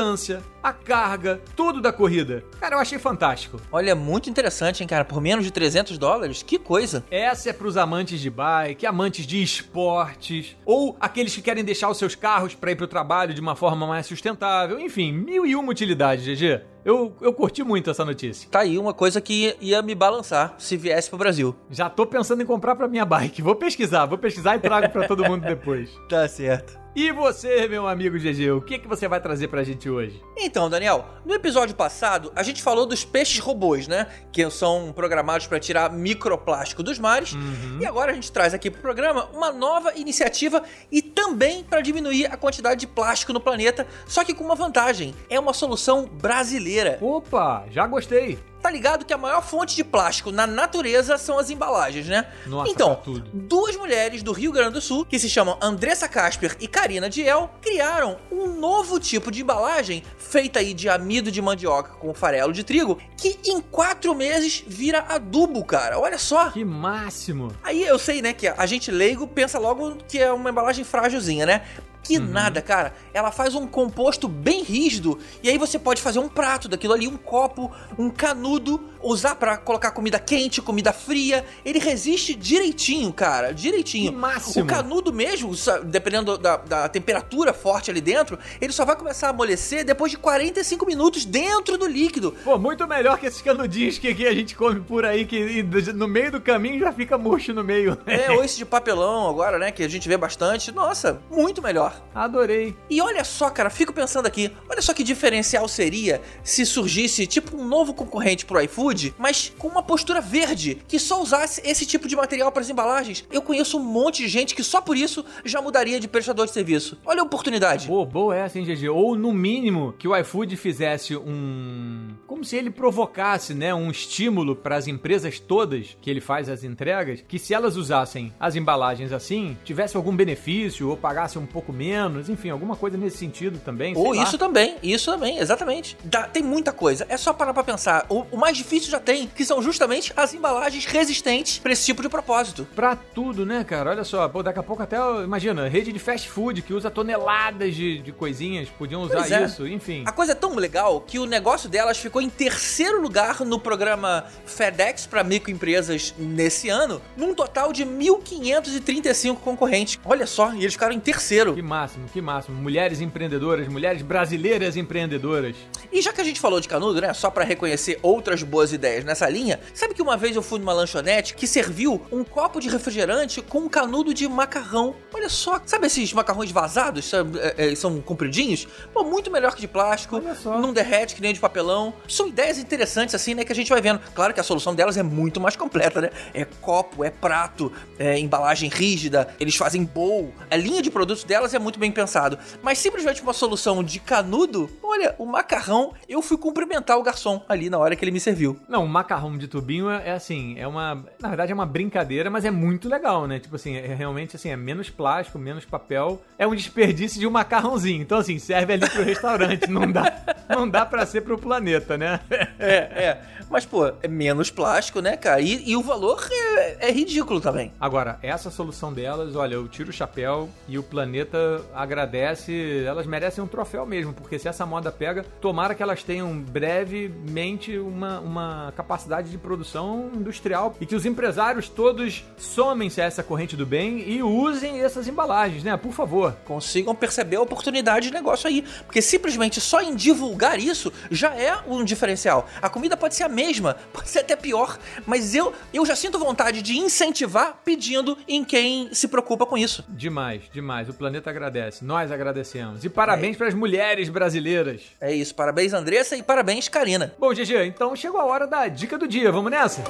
a 0.63 0.73
carga, 0.73 1.41
tudo 1.57 1.81
da 1.81 1.93
corrida. 1.93 2.45
Cara, 2.59 2.77
eu 2.77 2.79
achei 2.79 2.99
fantástico. 2.99 3.61
Olha, 3.71 3.95
muito 3.95 4.31
interessante, 4.31 4.83
hein, 4.83 4.89
cara? 4.89 5.05
Por 5.05 5.21
menos 5.21 5.45
de 5.45 5.51
300 5.51 5.99
dólares? 5.99 6.43
Que 6.43 6.59
coisa. 6.59 7.05
Essa 7.11 7.51
é 7.51 7.53
pros 7.53 7.77
amantes 7.77 8.21
de 8.21 8.31
bike, 8.31 8.87
amantes 8.87 9.27
de 9.27 9.43
esportes, 9.43 10.57
ou 10.65 10.97
aqueles 11.01 11.35
que 11.35 11.43
querem 11.43 11.65
deixar 11.65 11.91
os 11.91 11.99
seus 11.99 12.15
carros 12.15 12.55
para 12.55 12.71
ir 12.71 12.77
pro 12.77 12.87
trabalho 12.87 13.35
de 13.35 13.41
uma 13.41 13.55
forma 13.57 13.87
mais 13.87 14.07
sustentável. 14.07 14.81
Enfim, 14.81 15.13
mil 15.13 15.45
e 15.45 15.55
uma 15.55 15.71
utilidades, 15.71 16.25
GG. 16.25 16.63
Eu, 16.85 17.15
eu 17.21 17.33
curti 17.33 17.63
muito 17.63 17.91
essa 17.91 18.05
notícia. 18.05 18.49
Tá 18.51 18.61
aí 18.61 18.79
uma 18.79 18.95
coisa 18.95 19.21
que 19.21 19.55
ia 19.61 19.83
me 19.83 19.95
balançar 19.95 20.55
se 20.59 20.77
viesse 20.77 21.11
pro 21.11 21.19
Brasil. 21.19 21.55
Já 21.71 21.91
tô 21.91 22.07
pensando 22.07 22.43
em 22.43 22.47
comprar 22.47 22.75
pra 22.75 22.89
minha 22.89 23.05
bike. 23.05 23.43
Vou 23.43 23.55
pesquisar, 23.55 24.07
vou 24.07 24.17
pesquisar 24.17 24.57
e 24.57 24.61
trago 24.61 24.89
pra 24.89 25.07
todo 25.07 25.25
mundo 25.25 25.43
depois. 25.43 25.91
Tá 26.09 26.27
certo. 26.27 26.80
E 26.95 27.13
você, 27.13 27.69
meu 27.69 27.87
amigo 27.87 28.19
GG, 28.19 28.51
o 28.51 28.61
que, 28.61 28.77
que 28.77 28.89
você 28.89 29.07
vai 29.07 29.21
trazer 29.21 29.47
pra 29.47 29.63
gente 29.63 29.89
hoje? 29.89 30.21
Então, 30.37 30.69
Daniel, 30.69 31.07
no 31.25 31.33
episódio 31.33 31.75
passado 31.75 32.33
a 32.35 32.43
gente 32.43 32.61
falou 32.63 32.85
dos 32.85 33.05
peixes 33.05 33.39
robôs, 33.39 33.87
né? 33.87 34.09
Que 34.33 34.51
são 34.51 34.93
programados 34.93 35.47
para 35.47 35.61
tirar 35.61 35.93
microplástico 35.93 36.83
dos 36.83 36.99
mares. 36.99 37.33
Uhum. 37.33 37.79
E 37.81 37.87
agora 37.87 38.11
a 38.11 38.15
gente 38.15 38.33
traz 38.33 38.53
aqui 38.53 38.71
pro 38.71 38.83
programa 38.83 39.29
uma 39.33 39.53
nova 39.53 39.93
iniciativa 39.95 40.65
e 40.91 41.01
também 41.01 41.63
para 41.63 41.81
diminuir 41.81 42.27
a 42.27 42.37
quantidade 42.37 42.81
de 42.81 42.87
plástico 42.89 43.33
no 43.33 43.41
planeta, 43.41 43.87
só 44.07 44.25
que 44.25 44.35
com 44.35 44.43
uma 44.43 44.57
vantagem: 44.57 45.15
é 45.29 45.39
uma 45.39 45.53
solução 45.53 46.07
brasileira. 46.07 46.99
Opa, 47.01 47.67
já 47.71 47.87
gostei 47.87 48.50
tá 48.61 48.71
ligado 48.71 49.05
que 49.05 49.13
a 49.13 49.19
maior 49.19 49.43
fonte 49.43 49.75
de 49.75 49.85
plástico 49.85 50.31
na 50.31 50.47
natureza 50.47 51.17
são 51.19 51.39
as 51.39 51.51
embalagens, 51.51 52.07
né? 52.07 52.27
Nossa, 52.47 52.71
então, 52.71 53.01
tudo. 53.03 53.31
duas 53.33 53.77
mulheres 53.77 54.23
do 54.23 54.33
Rio 54.33 54.53
Grande 54.53 54.75
do 54.75 54.81
Sul, 54.81 55.05
que 55.05 55.19
se 55.19 55.29
chamam 55.29 55.59
Andressa 55.61 56.09
Casper 56.09 56.57
e 56.61 56.69
Karina 56.69 57.09
Diel, 57.09 57.51
criaram 57.61 58.19
um 58.31 58.47
novo 58.47 59.01
tipo 59.01 59.31
de 59.31 59.43
embalagem 59.43 60.03
feita 60.19 60.61
aí 60.61 60.75
de 60.75 60.89
amido 60.89 61.31
de 61.31 61.41
mandioca 61.41 61.95
com 61.95 62.13
farelo 62.15 62.53
de 62.53 62.63
trigo, 62.63 62.99
que 63.17 63.39
em 63.45 63.61
quatro 63.61 64.15
meses 64.15 64.63
vira 64.67 65.05
adubo, 65.09 65.65
cara. 65.65 65.99
Olha 65.99 66.19
só. 66.19 66.51
Que 66.51 66.65
máximo. 66.65 67.55
Aí 67.63 67.83
eu 67.83 67.99
sei, 67.99 68.23
né, 68.23 68.33
que 68.33 68.49
a 68.49 68.67
gente 68.67 68.91
leigo 68.91 69.27
pensa 69.27 69.59
logo 69.59 69.97
que 70.09 70.19
é 70.19 70.31
uma 70.31 70.51
embalagem 70.51 70.85
frágilzinha, 70.85 71.47
né? 71.47 71.63
Que 72.03 72.19
uhum. 72.19 72.27
nada, 72.27 72.63
cara. 72.63 72.95
Ela 73.13 73.31
faz 73.31 73.55
um 73.55 73.67
composto 73.67 74.27
bem 74.29 74.63
rígido 74.63 75.19
e 75.43 75.49
aí 75.49 75.59
você 75.59 75.79
pode 75.79 76.01
fazer 76.01 76.19
um 76.19 76.29
prato 76.29 76.69
daquilo 76.69 76.95
ali, 76.95 77.07
um 77.07 77.17
copo, 77.17 77.71
um 77.99 78.11
canudo, 78.11 78.81
usar 79.03 79.35
para 79.35 79.57
colocar 79.57 79.91
comida 79.91 80.19
quente, 80.19 80.61
comida 80.63 80.93
fria. 80.93 81.45
Ele 81.65 81.79
resiste 81.79 82.35
direitinho, 82.35 83.13
cara, 83.13 83.53
direitinho. 83.53 84.13
Que 84.13 84.17
máximo. 84.17 84.65
O 84.65 84.67
canudo 84.67 85.13
mesmo, 85.13 85.53
dependendo 85.85 86.39
da, 86.39 86.57
da, 86.57 86.89
temperatura 86.89 87.53
forte 87.53 87.91
ali 87.91 88.01
dentro, 88.01 88.39
ele 88.61 88.73
só 88.73 88.85
vai 88.85 88.97
começar 88.97 89.29
a 89.29 89.31
amolecer 89.31 89.85
depois 89.85 90.11
de 90.11 90.19
45 90.19 90.87
minutos 90.87 91.25
dentro 91.25 91.77
do 91.77 91.87
líquido. 91.87 92.35
Pô, 92.45 92.59
muito 92.59 92.87
melhor 92.87 93.19
que 93.19 93.27
esses 93.27 93.43
canudinhos 93.43 93.99
que, 93.99 94.15
que 94.15 94.27
a 94.27 94.35
gente 94.35 94.57
come 94.57 94.81
por 94.81 95.05
aí, 95.05 95.25
que 95.25 95.63
no 95.95 96.09
meio 96.09 96.33
do 96.33 96.41
caminho 96.41 96.79
já 96.79 96.93
fica 96.93 97.17
murcho 97.17 97.53
no 97.53 97.63
meio. 97.63 97.97
É, 98.07 98.31
ou 98.33 98.45
esse 98.45 98.57
de 98.57 98.65
papelão 98.65 99.29
agora, 99.29 99.59
né, 99.59 99.71
que 99.71 99.83
a 99.83 99.89
gente 99.89 100.09
vê 100.09 100.17
bastante. 100.17 100.73
Nossa, 100.73 101.21
muito 101.31 101.63
melhor. 101.63 101.90
Adorei. 102.15 102.75
E 102.89 103.01
olha 103.01 103.25
só, 103.25 103.51
cara, 103.51 103.71
fico 103.71 103.93
pensando 103.93 104.27
aqui, 104.27 104.51
olha 104.69 104.83
só 104.83 104.93
que 104.93 105.05
diferencial 105.05 105.67
seria 105.69 106.21
se 106.43 106.65
surgisse 106.67 107.27
tipo 107.27 107.57
um 107.57 107.67
novo 107.67 107.95
concorrente 107.95 108.45
pro 108.45 108.61
iFood, 108.63 109.15
mas 109.19 109.53
com 109.59 109.69
uma 109.69 109.83
postura 109.83 110.21
verde, 110.21 110.79
que 110.87 110.99
só 110.99 111.23
usasse 111.23 111.61
esse 111.65 111.87
tipo 111.87 112.09
de 112.09 112.17
material 112.17 112.51
para 112.53 112.63
as 112.63 112.71
embalagens. 112.71 113.25
Eu 113.31 113.43
conheço 113.43 113.79
um 113.79 113.85
monte 113.85 114.23
de 114.23 114.29
gente 114.29 114.55
que 114.55 114.63
só 114.63 114.81
por 114.81 114.97
isso 114.97 115.25
já 115.45 115.61
mudaria 115.61 116.01
de 116.01 116.09
prestador 116.09 116.47
de 116.47 116.53
serviço. 116.53 116.99
Olha 117.05 117.21
a 117.21 117.25
oportunidade. 117.25 117.87
Pô, 117.87 118.05
boa 118.05 118.37
essa, 118.37 118.59
hein, 118.59 118.65
GG? 118.65 118.89
Ou 118.89 119.17
no 119.17 119.33
mínimo 119.33 119.95
que 119.99 120.09
o 120.09 120.17
iFood 120.17 120.57
fizesse 120.57 121.17
um. 121.17 122.11
Como 122.27 122.45
se 122.45 122.57
ele 122.57 122.71
provocasse, 122.71 123.55
né? 123.55 123.75
Um 123.75 123.91
estímulo 123.91 124.57
para 124.57 124.77
as 124.77 124.87
empresas 124.87 125.39
todas 125.39 125.97
que 126.01 126.11
ele 126.11 126.21
faz 126.21 126.49
as 126.49 126.65
entregas, 126.65 127.23
que 127.27 127.39
se 127.39 127.55
elas 127.55 127.77
usassem 127.77 128.33
as 128.39 128.57
embalagens 128.57 129.13
assim, 129.13 129.57
tivesse 129.65 129.97
algum 129.97 130.15
benefício 130.15 130.89
ou 130.89 130.97
pagasse 130.97 131.39
um 131.39 131.47
pouco 131.47 131.73
menos, 131.81 132.29
enfim, 132.29 132.51
alguma 132.51 132.77
coisa 132.77 132.99
nesse 132.99 133.17
sentido 133.17 133.59
também. 133.59 133.97
Ou 133.97 134.15
isso 134.15 134.37
também, 134.37 134.77
isso 134.83 135.11
também, 135.11 135.39
exatamente. 135.39 135.97
Dá, 136.05 136.25
tem 136.25 136.43
muita 136.43 136.73
coisa. 136.73 137.07
É 137.09 137.17
só 137.17 137.33
parar 137.33 137.55
pra 137.55 137.65
pensar. 137.65 138.05
O, 138.11 138.27
o, 138.31 138.37
mais 138.37 138.55
difícil 138.55 138.91
já 138.91 139.01
tem, 139.01 139.27
que 139.27 139.47
são 139.47 139.63
justamente 139.63 140.13
as 140.15 140.35
embalagens 140.35 140.85
resistentes 140.85 141.59
para 141.59 141.73
esse 141.73 141.87
tipo 141.87 142.03
de 142.03 142.09
propósito. 142.11 142.69
Pra 142.77 142.95
tudo, 142.95 143.47
né, 143.47 143.65
cara? 143.65 143.91
Olha 143.91 144.05
só, 144.05 144.29
pô, 144.29 144.43
daqui 144.43 144.59
a 144.59 144.63
pouco 144.63 144.83
até, 144.83 144.99
imagina, 145.25 145.69
rede 145.69 145.91
de 145.91 145.99
fast 145.99 146.29
food 146.29 146.61
que 146.61 146.75
usa 146.75 146.91
toneladas 146.91 147.75
de, 147.75 148.03
de 148.03 148.13
coisinhas, 148.13 148.69
podiam 148.69 149.01
usar 149.01 149.31
é. 149.33 149.45
isso, 149.45 149.67
enfim. 149.67 150.05
A 150.07 150.13
coisa 150.13 150.33
é 150.33 150.35
tão 150.35 150.55
legal 150.57 151.01
que 151.01 151.19
o 151.19 151.25
negócio 151.25 151.69
delas 151.69 151.97
ficou 151.97 152.21
em 152.21 152.29
terceiro 152.29 153.01
lugar 153.01 153.41
no 153.41 153.59
programa 153.59 154.27
FedEx 154.45 155.07
para 155.07 155.25
microempresas 155.25 156.15
nesse 156.19 156.69
ano, 156.69 157.01
num 157.17 157.35
total 157.35 157.73
de 157.73 157.87
1.535 157.87 159.37
concorrentes. 159.37 159.99
Olha 160.05 160.27
só, 160.27 160.53
e 160.53 160.59
eles 160.59 160.75
ficaram 160.75 160.95
em 160.95 161.01
terceiro. 161.01 161.55
Que 161.55 161.63
máximo, 161.71 162.09
que 162.09 162.21
máximo. 162.21 162.61
Mulheres 162.61 163.01
empreendedoras, 163.01 163.69
mulheres 163.69 164.03
brasileiras 164.03 164.77
empreendedoras. 164.77 165.55
E 165.93 166.03
já 166.03 166.13
que 166.13 166.21
a 166.21 166.25
gente 166.25 166.41
falou 166.41 166.61
de 166.61 166.67
canudo, 166.67 167.01
né? 167.01 167.15
Só 167.15 167.31
para 167.31 167.45
reconhecer 167.45 168.01
outras 168.03 168.43
boas 168.43 168.73
ideias 168.73 169.05
nessa 169.05 169.29
linha, 169.29 169.61
sabe 169.73 169.95
que 169.95 170.03
uma 170.03 170.17
vez 170.17 170.35
eu 170.35 170.43
fui 170.43 170.59
numa 170.59 170.73
lanchonete 170.73 171.33
que 171.35 171.47
serviu 171.47 172.03
um 172.11 172.25
copo 172.25 172.59
de 172.59 172.69
refrigerante 172.69 173.41
com 173.41 173.61
um 173.61 173.69
canudo 173.69 174.13
de 174.13 174.27
macarrão. 174.27 174.97
Olha 175.15 175.29
só, 175.29 175.63
sabe 175.65 175.87
esses 175.87 176.13
macarrões 176.13 176.51
vazados? 176.51 177.05
São, 177.05 177.31
é, 177.37 177.71
é, 177.71 177.75
são 177.77 178.01
compridinhos? 178.01 178.67
Pô, 178.93 179.05
muito 179.05 179.31
melhor 179.31 179.55
que 179.55 179.61
de 179.61 179.69
plástico. 179.69 180.21
Não 180.45 180.73
derrete 180.73 181.15
que 181.15 181.23
nem 181.23 181.33
de 181.33 181.39
papelão. 181.39 181.95
São 182.09 182.27
ideias 182.27 182.59
interessantes 182.59 183.15
assim, 183.15 183.35
né? 183.35 183.45
Que 183.45 183.53
a 183.53 183.55
gente 183.55 183.71
vai 183.71 183.81
vendo. 183.81 184.01
Claro 184.13 184.35
que 184.35 184.41
a 184.41 184.45
solução 184.45 184.75
delas 184.75 184.97
é 184.97 185.05
muito 185.05 185.41
mais 185.41 185.55
completa, 185.55 186.01
né? 186.01 186.11
É 186.35 186.45
copo, 186.45 187.05
é 187.05 187.11
prato, 187.11 187.73
é 187.97 188.19
embalagem 188.19 188.69
rígida, 188.69 189.33
eles 189.39 189.55
fazem 189.55 189.85
bowl. 189.85 190.35
A 190.51 190.57
linha 190.57 190.83
de 190.83 190.91
produtos 190.91 191.23
delas 191.23 191.55
é 191.55 191.60
muito 191.61 191.79
bem 191.79 191.93
pensado. 191.93 192.39
Mas 192.63 192.79
simplesmente 192.79 193.23
uma 193.23 193.33
solução 193.33 193.83
de 193.83 194.01
canudo, 194.01 194.71
olha, 194.83 195.15
o 195.19 195.27
macarrão, 195.27 195.93
eu 196.09 196.23
fui 196.23 196.37
cumprimentar 196.37 196.99
o 196.99 197.03
garçom 197.03 197.43
ali 197.49 197.71
na 197.71 197.79
hora 197.79 197.95
que 197.95 198.05
ele 198.05 198.11
me 198.11 198.21
serviu. 198.21 198.59
Não, 198.69 198.85
o 198.85 198.89
macarrão 198.89 199.37
de 199.37 199.47
tubinho 199.47 199.91
é, 199.91 200.09
é 200.09 200.13
assim, 200.13 200.59
é 200.59 200.67
uma. 200.67 201.05
Na 201.21 201.29
verdade 201.29 201.53
é 201.53 201.55
uma 201.55 201.67
brincadeira, 201.67 202.31
mas 202.31 202.45
é 202.45 202.51
muito 202.51 202.89
legal, 202.89 203.27
né? 203.27 203.39
Tipo 203.39 203.57
assim, 203.57 203.77
é 203.77 203.95
realmente 203.95 204.37
assim, 204.37 204.51
é 204.51 204.57
menos 204.57 204.91
plástico, 204.91 205.39
menos 205.39 205.65
papel. 205.65 206.21
É 206.39 206.47
um 206.47 206.55
desperdício 206.55 207.21
de 207.21 207.27
um 207.27 207.31
macarrãozinho. 207.31 208.03
Então, 208.03 208.19
assim, 208.19 208.39
serve 208.39 208.73
ali 208.73 208.89
pro 208.89 209.03
restaurante. 209.03 209.69
não 209.69 209.91
dá, 209.91 210.13
não 210.49 210.69
dá 210.69 210.87
pra 210.87 211.07
ser 211.07 211.23
pro 211.23 211.39
planeta, 211.39 211.97
né? 211.97 212.21
é, 212.59 212.75
é. 212.77 213.23
Mas, 213.51 213.67
pô, 213.67 213.93
é 214.01 214.07
menos 214.07 214.49
plástico, 214.49 215.01
né, 215.01 215.17
cara? 215.17 215.41
E, 215.41 215.69
e 215.69 215.77
o 215.77 215.83
valor 215.83 216.25
é, 216.31 216.89
é, 216.89 216.93
ridículo 216.93 217.41
também. 217.41 217.73
Agora, 217.81 218.17
essa 218.23 218.49
solução 218.49 218.93
delas, 218.93 219.35
olha, 219.35 219.55
eu 219.55 219.67
tiro 219.67 219.91
o 219.91 219.93
chapéu 219.93 220.49
e 220.69 220.79
o 220.79 220.83
planeta 220.85 221.50
agradece. 221.75 222.85
Elas 222.87 223.07
merecem 223.07 223.43
um 223.43 223.47
troféu 223.47 223.87
mesmo, 223.87 224.13
porque 224.13 224.39
se 224.39 224.49
essa 224.49 224.65
moda 224.67 224.91
pega, 224.91 225.25
tomara 225.41 225.75
que 225.75 225.83
elas 225.83 226.03
tenham 226.03 226.39
brevemente 226.41 227.79
uma, 227.79 228.21
uma 228.21 228.73
capacidade 228.77 229.31
de 229.31 229.39
produção 229.39 230.11
industrial 230.15 230.75
e 230.81 230.87
que 230.87 230.95
os 230.95 231.07
empresários 231.07 231.69
todos 231.69 232.25
somem-se 232.37 233.01
a 233.01 233.05
essa 233.05 233.23
corrente 233.23 233.57
do 233.57 233.67
bem 233.67 234.09
e 234.09 234.23
usem 234.23 234.81
essas 234.81 235.09
embalagens, 235.09 235.63
né? 235.63 235.77
Por 235.77 235.93
favor. 235.93 236.37
Consigam 236.45 236.95
perceber 236.95 237.37
a 237.37 237.43
oportunidade 237.43 238.09
de 238.09 238.13
negócio 238.13 238.49
aí. 238.49 238.65
Porque 238.85 239.03
simplesmente 239.03 239.61
só 239.61 239.81
em 239.81 239.95
divulgar 239.95 240.59
isso 240.59 240.93
já 241.11 241.35
é 241.35 241.59
um 241.67 241.85
diferencial. 241.85 242.49
A 242.61 242.69
comida 242.69 242.97
pode 242.97 243.15
ser 243.15 243.25
a 243.25 243.29
mesma, 243.29 243.75
pode 243.93 244.09
ser 244.09 244.21
até 244.21 244.37
pior, 244.37 244.79
mas 245.07 245.35
eu, 245.35 245.53
eu 245.73 245.85
já 245.85 245.97
sinto 245.97 246.19
vontade 246.19 246.63
de 246.63 246.79
incentivar 246.79 247.61
pedindo 247.65 248.17
em 248.29 248.45
quem 248.45 248.93
se 248.95 249.09
preocupa 249.09 249.47
com 249.47 249.57
isso. 249.57 249.85
Demais, 249.89 250.43
demais. 250.53 250.89
O 250.89 250.95
planeta 250.95 251.33
agradece. 251.41 251.85
Nós 251.85 252.13
agradecemos. 252.13 252.85
E 252.85 252.89
parabéns 252.89 253.35
é. 253.35 253.39
para 253.39 253.49
as 253.49 253.55
mulheres 253.55 254.09
brasileiras. 254.09 254.83
É 255.01 255.13
isso. 255.13 255.35
Parabéns, 255.35 255.73
Andressa, 255.73 256.17
e 256.17 256.23
parabéns, 256.23 256.69
Karina. 256.69 257.15
Bom, 257.19 257.33
GG, 257.33 257.65
então 257.67 257.97
chegou 257.97 258.21
a 258.21 258.25
hora 258.25 258.47
da 258.47 258.69
dica 258.69 258.99
do 258.99 259.09
dia. 259.09 259.33
Vamos 259.33 259.51
nessa? 259.51 259.83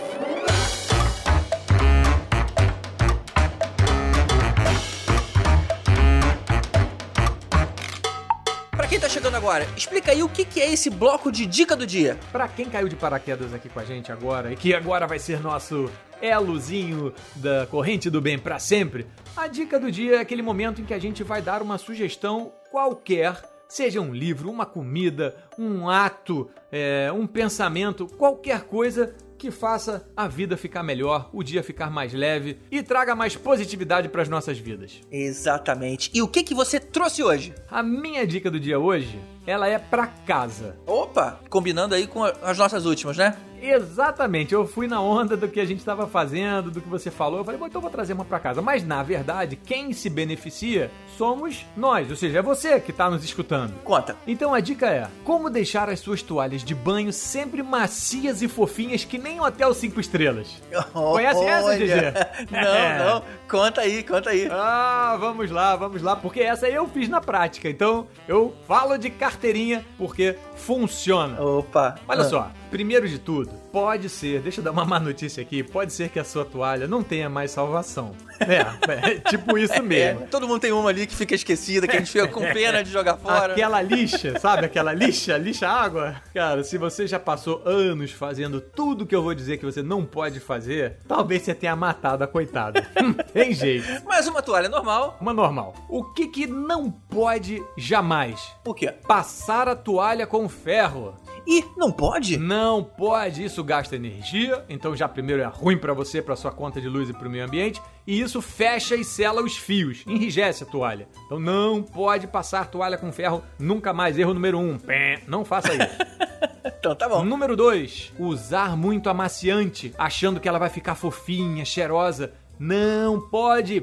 chegando 9.11 9.35
agora, 9.35 9.67
explica 9.77 10.13
aí 10.13 10.23
o 10.23 10.29
que, 10.29 10.45
que 10.45 10.61
é 10.61 10.71
esse 10.71 10.89
bloco 10.89 11.33
de 11.33 11.45
dica 11.45 11.75
do 11.75 11.85
dia. 11.85 12.17
Para 12.31 12.47
quem 12.47 12.67
caiu 12.67 12.89
de 12.89 12.95
paraquedas 12.95 13.53
aqui 13.53 13.69
com 13.69 13.81
a 13.81 13.85
gente 13.85 14.13
agora 14.13 14.53
e 14.53 14.57
que 14.57 14.73
agora 14.73 15.05
vai 15.05 15.19
ser 15.19 15.41
nosso 15.41 15.91
elozinho 16.21 17.13
da 17.37 17.67
corrente 17.67 18.11
do 18.11 18.21
bem 18.21 18.39
para 18.39 18.59
sempre, 18.59 19.07
a 19.37 19.47
dica 19.47 19.79
do 19.79 19.91
dia 19.91 20.17
é 20.17 20.19
aquele 20.21 20.43
momento 20.43 20.81
em 20.81 20.85
que 20.85 20.95
a 20.95 20.99
gente 20.99 21.23
vai 21.23 21.41
dar 21.41 21.63
uma 21.63 21.79
sugestão 21.79 22.53
qualquer 22.71 23.51
Seja 23.71 24.01
um 24.01 24.13
livro, 24.13 24.51
uma 24.51 24.67
comida, 24.67 25.37
um 25.57 25.89
ato, 25.89 26.51
é, 26.73 27.09
um 27.13 27.25
pensamento, 27.25 28.09
qualquer 28.19 28.65
coisa 28.65 29.15
que 29.39 29.49
faça 29.49 30.11
a 30.17 30.27
vida 30.27 30.57
ficar 30.57 30.83
melhor, 30.83 31.31
o 31.33 31.41
dia 31.41 31.63
ficar 31.63 31.89
mais 31.89 32.13
leve 32.13 32.59
e 32.69 32.83
traga 32.83 33.15
mais 33.15 33.37
positividade 33.37 34.09
para 34.09 34.23
as 34.23 34.29
nossas 34.29 34.59
vidas. 34.59 35.01
Exatamente. 35.09 36.11
E 36.13 36.21
o 36.21 36.27
que 36.27 36.43
que 36.43 36.53
você 36.53 36.81
trouxe 36.81 37.23
hoje? 37.23 37.55
A 37.71 37.81
minha 37.81 38.27
dica 38.27 38.51
do 38.51 38.59
dia 38.59 38.79
hoje, 38.79 39.21
ela 39.47 39.69
é 39.69 39.79
para 39.79 40.07
casa. 40.07 40.77
Opa, 40.87 41.41
combinando 41.49 41.95
aí 41.95 42.07
com 42.07 42.25
as 42.25 42.59
nossas 42.59 42.87
últimas, 42.87 43.17
né? 43.17 43.37
Exatamente, 43.63 44.55
eu 44.55 44.67
fui 44.67 44.89
na 44.89 45.01
onda 45.01 45.37
do 45.37 45.47
que 45.47 45.61
a 45.61 45.65
gente 45.65 45.81
estava 45.81 46.07
fazendo, 46.07 46.71
do 46.71 46.81
que 46.81 46.89
você 46.89 47.11
falou. 47.11 47.41
Eu 47.41 47.45
falei, 47.45 47.61
bom, 47.61 47.67
então 47.67 47.81
vou 47.81 47.91
trazer 47.91 48.15
uma 48.15 48.25
para 48.25 48.41
casa. 48.41 48.63
Mas 48.63 48.85
na 48.85 49.03
verdade, 49.03 49.57
quem 49.57 49.93
se 49.93 50.09
beneficia 50.09 50.91
somos 51.19 51.67
nós, 51.77 52.09
ou 52.09 52.17
seja, 52.17 52.39
é 52.39 52.43
você 52.43 52.81
que 52.81 52.91
está 52.91 53.11
nos 53.11 53.23
escutando. 53.23 53.75
Conta. 53.85 54.17
Então 54.27 54.55
a 54.55 54.61
dica 54.61 54.87
é: 54.87 55.07
como 55.25 55.51
deixar 55.51 55.91
as 55.91 56.01
suas 56.01 56.23
toalhas 56.23 56.65
de 56.65 56.75
banho 56.75 57.13
sempre 57.13 57.63
macias 57.63 58.41
e 58.41 58.49
fofinhas 58.49 59.05
que 59.05 59.19
nem 59.19 59.39
um 59.39 59.45
hotel 59.45 59.75
5 59.75 60.01
estrelas. 60.01 60.49
Conhece 60.93 61.45
essa, 61.45 61.77
GG? 61.77 62.51
Não, 62.51 62.59
é. 62.75 62.99
não. 62.99 63.23
Conta 63.51 63.81
aí, 63.81 64.05
conta 64.05 64.31
aí. 64.31 64.49
Ah, 64.49 65.17
vamos 65.19 65.51
lá, 65.51 65.75
vamos 65.75 66.01
lá, 66.03 66.15
porque 66.15 66.41
essa 66.41 66.69
eu 66.69 66.87
fiz 66.87 67.09
na 67.09 67.21
prática. 67.21 67.69
Então 67.69 68.07
eu 68.29 68.55
falo 68.69 68.97
de 68.97 69.11
carteirinha 69.11 69.85
porque 69.99 70.37
funciona. 70.55 71.43
Opa. 71.43 71.97
Olha 72.07 72.21
ah. 72.21 72.25
só, 72.25 72.51
primeiro 72.71 73.09
de 73.09 73.19
tudo, 73.19 73.51
pode 73.73 74.09
ser, 74.09 74.41
deixa 74.41 74.61
eu 74.61 74.65
dar 74.65 74.71
uma 74.71 74.85
má 74.85 75.01
notícia 75.01 75.43
aqui, 75.43 75.63
pode 75.63 75.93
ser 75.93 76.09
que 76.09 76.19
a 76.19 76.25
sua 76.25 76.45
toalha 76.45 76.87
não 76.87 77.03
tenha 77.03 77.29
mais 77.29 77.51
salvação. 77.51 78.15
É, 78.41 79.11
é 79.11 79.19
tipo 79.29 79.59
isso 79.59 79.75
é, 79.81 79.83
mesmo. 79.83 80.23
É, 80.23 80.27
todo 80.27 80.47
mundo 80.47 80.61
tem 80.61 80.73
uma 80.73 80.89
ali 80.89 81.07
que 81.07 81.15
fica 81.15 81.35
esquecida, 81.35 81.87
que 81.87 81.97
a 81.97 81.99
gente 81.99 82.11
fica 82.11 82.29
com 82.29 82.41
pena 82.53 82.83
de 82.83 82.91
jogar 82.91 83.17
fora. 83.17 83.53
Aquela 83.53 83.83
lixa, 83.83 84.39
sabe? 84.39 84.67
Aquela 84.67 84.93
lixa, 84.93 85.37
lixa 85.37 85.69
água. 85.69 86.17
Cara, 86.33 86.63
se 86.63 86.79
você 86.79 87.07
já 87.07 87.19
passou 87.19 87.63
anos 87.67 88.13
fazendo 88.13 88.61
tudo 88.61 89.07
que 89.07 89.15
eu 89.15 89.23
vou 89.23 89.35
dizer 89.35 89.59
que 89.59 89.67
você 89.67 89.83
não 89.83 90.05
pode 90.05 90.41
fazer, 90.41 90.99
talvez 91.07 91.43
você 91.43 91.55
tenha 91.55 91.75
matado 91.75 92.25
a 92.25 92.27
coitada. 92.27 92.83
tem 93.33 93.53
jeito. 93.53 93.87
Mas 94.05 94.27
uma 94.27 94.43
toalha 94.43 94.69
normal. 94.69 95.19
Uma 95.21 95.33
normal. 95.33 95.75
O 95.89 96.05
que 96.05 96.29
que 96.29 96.47
não 96.47 96.91
pode 96.91 97.63
jamais? 97.77 98.41
O 98.65 98.73
quê? 98.73 98.93
Passar 99.07 99.69
a 99.69 99.77
toalha 99.77 100.27
com 100.27 100.49
ferro. 100.49 101.15
E 101.47 101.65
não 101.77 101.91
pode? 101.91 102.37
Não 102.37 102.83
pode, 102.83 103.45
isso 103.45 103.63
gasta 103.65 103.97
energia, 103.97 104.65
então 104.69 104.95
já 104.95 105.09
primeiro 105.09 105.43
é 105.43 105.47
ruim 105.47 105.77
para 105.77 105.93
você, 105.93 106.21
para 106.21 106.37
sua 106.37 106.51
conta 106.51 106.81
de 106.81 106.89
luz 106.89 107.09
e 107.09 107.13
para 107.13 107.27
o 107.27 107.31
meio 107.31 107.45
ambiente, 107.45 107.81
e 108.07 108.21
isso 108.21 108.41
fecha 108.43 108.95
e 108.97 109.05
sela 109.05 109.43
os 109.43 109.57
fios, 109.57 110.05
enrijece 110.07 110.65
a 110.65 110.67
toalha. 110.67 111.09
Então 111.27 111.39
não 111.39 111.83
pode 111.83 112.27
passar 112.27 112.71
toalha 112.71 112.99
com 112.99 113.13
ferro 113.13 113.43
nunca 113.59 113.93
mais. 113.93 114.19
Erro 114.19 114.35
número 114.35 114.59
um, 114.59 114.79
Pé, 114.79 115.23
não 115.27 115.45
faça 115.45 115.73
isso. 115.73 115.99
então 116.79 116.95
tá 116.95 117.09
bom. 117.09 117.25
Número 117.25 117.57
2, 117.57 118.13
usar 118.19 118.77
muito 118.77 119.09
amaciante, 119.09 119.95
achando 119.97 120.41
que 120.41 120.49
ela 120.49 120.59
vai 120.59 120.69
ficar 120.69 120.95
fofinha, 120.95 121.65
cheirosa. 121.65 122.33
Não 122.63 123.19
pode. 123.19 123.83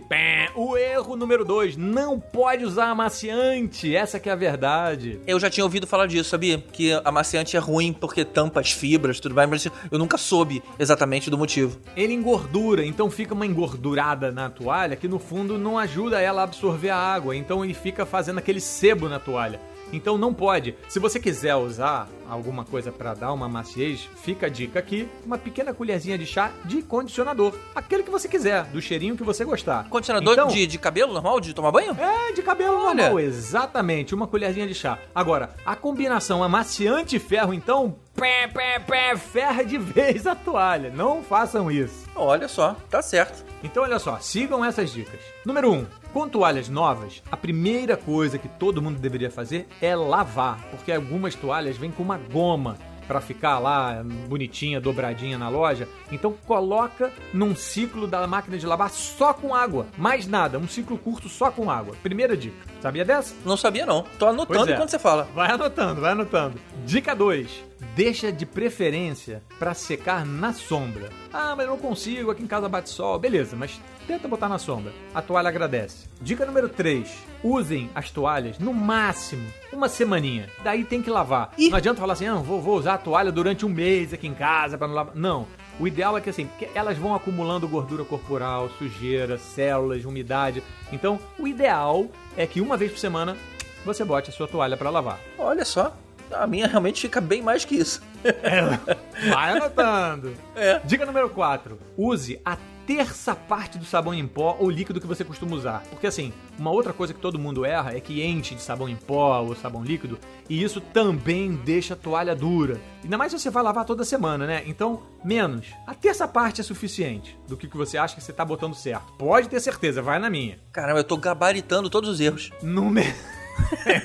O 0.55 0.77
erro 0.77 1.15
número 1.15 1.43
dois, 1.43 1.75
não 1.75 2.19
pode 2.19 2.63
usar 2.63 2.89
amaciante. 2.89 3.96
Essa 3.96 4.19
que 4.19 4.29
é 4.29 4.31
a 4.31 4.36
verdade. 4.36 5.19
Eu 5.25 5.39
já 5.39 5.50
tinha 5.50 5.63
ouvido 5.63 5.88
falar 5.88 6.05
disso, 6.05 6.29
sabia? 6.29 6.60
Que 6.60 6.91
amaciante 7.03 7.57
é 7.57 7.60
ruim 7.60 7.91
porque 7.91 8.24
tampa 8.24 8.60
as 8.60 8.72
fibras, 8.72 9.19
tudo 9.19 9.34
mais, 9.34 9.50
mas 9.50 9.67
eu 9.89 9.98
nunca 9.98 10.15
soube 10.15 10.62
exatamente 10.77 11.27
do 11.27 11.39
motivo. 11.39 11.79
Ele 11.96 12.13
engordura, 12.13 12.86
então 12.86 13.10
fica 13.10 13.34
uma 13.34 13.48
engordurada 13.48 14.31
na 14.31 14.48
toalha 14.48 14.96
que 14.96 15.07
no 15.07 15.17
fundo 15.17 15.57
não 15.57 15.79
ajuda 15.79 16.22
ela 16.22 16.41
a 16.41 16.43
absorver 16.43 16.91
a 16.91 16.98
água, 16.98 17.36
então 17.36 17.65
ele 17.65 17.74
fica 17.74 18.05
fazendo 18.05 18.38
aquele 18.38 18.62
sebo 18.62 19.10
na 19.10 19.19
toalha. 19.19 19.60
Então 19.91 20.17
não 20.17 20.34
pode. 20.34 20.75
Se 20.88 21.00
você 21.00 21.20
quiser 21.20 21.56
usar 21.56 22.08
alguma 22.29 22.65
coisa 22.65 22.91
para 22.91 23.13
dar 23.13 23.32
uma 23.34 23.48
maciez, 23.48 24.08
fica 24.24 24.48
a 24.48 24.50
dica 24.50 24.79
aqui: 24.79 25.08
uma 25.25 25.38
pequena 25.38 25.74
colherzinha 25.74 26.17
de 26.17 26.25
chá 26.25 26.51
de 26.65 26.82
condicionador. 26.82 27.53
Aquele 27.74 28.03
que 28.03 28.12
você 28.12 28.27
quiser, 28.27 28.65
do 28.65 28.82
cheirinho 28.82 29.15
que 29.15 29.24
você 29.24 29.46
gostar. 29.46 29.88
Condicionador 29.89 30.34
então, 30.34 30.48
de, 30.48 30.67
de 30.67 30.77
cabelo 30.77 31.13
normal, 31.13 31.39
de 31.39 31.53
tomar 31.53 31.72
banho? 31.72 31.96
É, 32.00 32.34
de 32.34 32.41
cabelo 32.41 32.77
Olha. 32.77 33.03
normal, 33.03 33.20
exatamente. 33.20 34.13
Uma 34.13 34.27
colherzinha 34.27 34.67
de 34.67 34.74
chá. 34.74 35.00
Agora, 35.13 35.51
a 35.65 35.75
combinação 35.75 36.44
amaciante 36.44 37.20
ferro, 37.20 37.53
então, 37.53 37.96
pé, 38.15 38.48
pé, 38.48 38.79
pé, 38.79 39.15
ferra 39.15 39.63
de 39.63 39.77
vez 39.79 40.27
a 40.27 40.36
toalha. 40.36 40.89
Não 40.89 41.24
façam 41.24 41.72
isso. 41.72 42.08
Olha 42.15 42.48
só, 42.48 42.75
tá 42.89 43.01
certo. 43.01 43.46
Então, 43.63 43.84
olha 43.84 44.00
só, 44.00 44.17
sigam 44.20 44.63
essas 44.63 44.91
dicas. 44.91 45.20
Número 45.46 45.72
1. 45.72 45.75
Um, 45.75 45.86
com 46.17 46.27
toalhas 46.27 46.67
novas, 46.67 47.21
a 47.31 47.38
primeira 47.38 47.95
coisa 47.95 48.39
que 48.39 48.47
todo 48.47 48.81
mundo 48.81 48.97
deveria 48.97 49.29
fazer 49.29 49.67
é 49.79 49.95
lavar, 49.95 50.59
porque 50.71 50.91
algumas 50.91 51.36
toalhas 51.36 51.77
vêm 51.77 51.91
com 51.91 52.01
uma 52.01 52.17
goma 52.17 52.75
para 53.07 53.21
ficar 53.21 53.59
lá 53.59 54.03
bonitinha, 54.27 54.81
dobradinha 54.81 55.38
na 55.38 55.47
loja. 55.47 55.88
Então 56.12 56.33
coloca 56.47 57.13
num 57.31 57.55
ciclo 57.55 58.07
da 58.07 58.25
máquina 58.25 58.57
de 58.57 58.65
lavar 58.65 58.89
só 58.89 59.31
com 59.31 59.53
água. 59.53 59.86
Mais 59.95 60.25
nada, 60.25 60.57
um 60.57 60.67
ciclo 60.67 60.97
curto 60.97 61.29
só 61.29 61.51
com 61.51 61.69
água. 61.69 61.95
Primeira 62.01 62.36
dica. 62.36 62.57
Sabia 62.81 63.05
dessa? 63.05 63.36
Não 63.46 63.57
sabia 63.57 63.86
não. 63.86 64.03
Tô 64.19 64.27
anotando 64.27 64.69
é. 64.69 64.74
enquanto 64.74 64.89
você 64.89 65.00
fala. 65.00 65.27
Vai 65.34 65.51
anotando, 65.51 66.01
vai 66.01 66.12
anotando. 66.12 66.60
Dica 66.86 67.15
2 67.15 67.67
deixa 67.98 68.31
de 68.31 68.46
preferência 68.46 69.41
para 69.57 69.74
secar 69.74 70.24
na 70.24 70.53
sombra. 70.53 71.10
Ah, 71.34 71.55
mas 71.55 71.65
eu 71.65 71.72
não 71.72 71.79
consigo, 71.79 72.29
aqui 72.29 72.43
em 72.43 72.48
casa 72.48 72.69
bate 72.69 72.91
sol. 72.91 73.17
Beleza, 73.17 73.55
mas 73.55 73.81
tenta 74.05 74.27
botar 74.27 74.48
na 74.48 74.60
sombra. 74.60 74.93
A 75.15 75.22
toalha 75.22 75.50
agradece. 75.50 76.07
Dica 76.22 76.46
número 76.46 76.69
3. 76.69 77.12
Usem 77.43 77.89
as 77.96 78.12
toalhas 78.12 78.60
no 78.60 78.72
máximo 78.72 79.48
uma 79.74 79.89
semaninha. 79.89 80.48
Daí 80.63 80.84
tem 80.84 81.01
que 81.01 81.10
lavar. 81.10 81.51
Ih. 81.57 81.69
Não 81.69 81.77
adianta 81.77 82.00
falar 82.00 82.13
assim, 82.13 82.27
ah, 82.27 82.36
vou, 82.36 82.62
vou 82.62 82.77
usar 82.77 82.96
a 82.96 82.98
toalha 82.98 83.31
durante 83.31 83.65
um 83.65 83.69
mês 83.69 84.13
aqui 84.13 84.27
em 84.27 84.34
casa 84.34 84.77
para 84.77 84.88
não 84.88 84.96
lavar. 84.96 85.15
Não. 85.15 85.48
O 85.79 85.88
ideal 85.88 86.17
é 86.17 86.22
que 86.22 86.29
assim, 86.29 86.50
elas 86.74 86.98
vão 86.98 87.13
acumulando 87.13 87.67
gordura 87.67 88.03
corporal, 88.03 88.69
sujeira, 88.77 89.38
células, 89.38 90.05
umidade. 90.05 90.63
Então, 90.91 91.19
o 91.38 91.48
ideal 91.48 92.07
é 92.36 92.48
que 92.48 92.62
uma 92.62 92.75
vez 92.75 92.91
por 92.91 92.98
semana 92.98 93.38
você 93.86 94.03
bote 94.03 94.29
a 94.29 94.34
sua 94.34 94.48
toalha 94.48 94.75
para 94.75 94.89
lavar. 94.89 95.19
Olha 95.38 95.63
só. 95.63 95.96
A 96.31 96.46
minha 96.46 96.67
realmente 96.67 97.01
fica 97.01 97.22
bem 97.22 97.41
mais 97.41 97.63
que 97.63 97.75
isso. 97.75 98.01
É, 98.43 99.29
vai 99.29 99.51
anotando. 99.51 100.34
É. 100.53 100.81
Dica 100.84 101.05
número 101.05 101.29
4. 101.29 101.79
Use 101.96 102.41
a 102.43 102.57
terça 102.88 103.36
parte 103.36 103.77
do 103.77 103.84
sabão 103.84 104.13
em 104.13 104.25
pó 104.25 104.56
ou 104.58 104.70
líquido 104.70 105.01
que 105.01 105.06
você 105.06 105.25
costuma 105.25 105.53
usar. 105.53 105.84
Porque 105.89 106.08
assim, 106.08 106.32
uma 106.58 106.72
outra 106.72 106.94
coisa 106.94 107.13
que 107.13 107.20
todo 107.20 107.38
mundo 107.38 107.65
erra 107.65 107.94
é 107.94 108.00
que 108.00 108.24
enche 108.24 108.56
de 108.56 108.62
sabão 108.62 108.88
em 108.88 108.96
pó 108.96 109.41
ou 109.41 109.53
sabão 109.56 109.84
líquido 109.84 110.17
e 110.50 110.63
isso 110.63 110.79
também 110.79 111.51
deixa 111.51 111.96
a 111.96 111.98
toalha 111.98 112.34
dura. 112.34 112.79
Ainda 113.03 113.17
mais 113.17 113.34
se 113.34 113.39
você 113.39 113.50
vai 113.50 113.62
lavar 113.62 113.84
toda 113.84 114.06
semana, 114.06 114.48
né? 114.48 114.63
Então, 114.65 115.03
menos. 115.22 115.67
A 115.86 115.94
terça 115.94 116.25
parte 116.25 116.62
é 116.62 116.63
suficiente 116.63 117.38
do 117.46 117.58
que 117.58 117.67
você 117.67 117.98
acha 117.98 118.15
que 118.15 118.24
você 118.24 118.32
tá 118.32 118.46
botando 118.46 118.74
certo. 118.74 119.12
Pode 119.17 119.50
ter 119.50 119.60
certeza, 119.60 120.01
vai 120.01 120.17
na 120.17 120.29
minha. 120.29 120.58
Caramba, 120.72 121.01
eu 121.01 121.03
tô 121.03 121.17
gabaritando 121.17 121.89
todos 121.89 122.10
os 122.10 122.22
erros. 122.22 122.51
Número. 122.63 123.13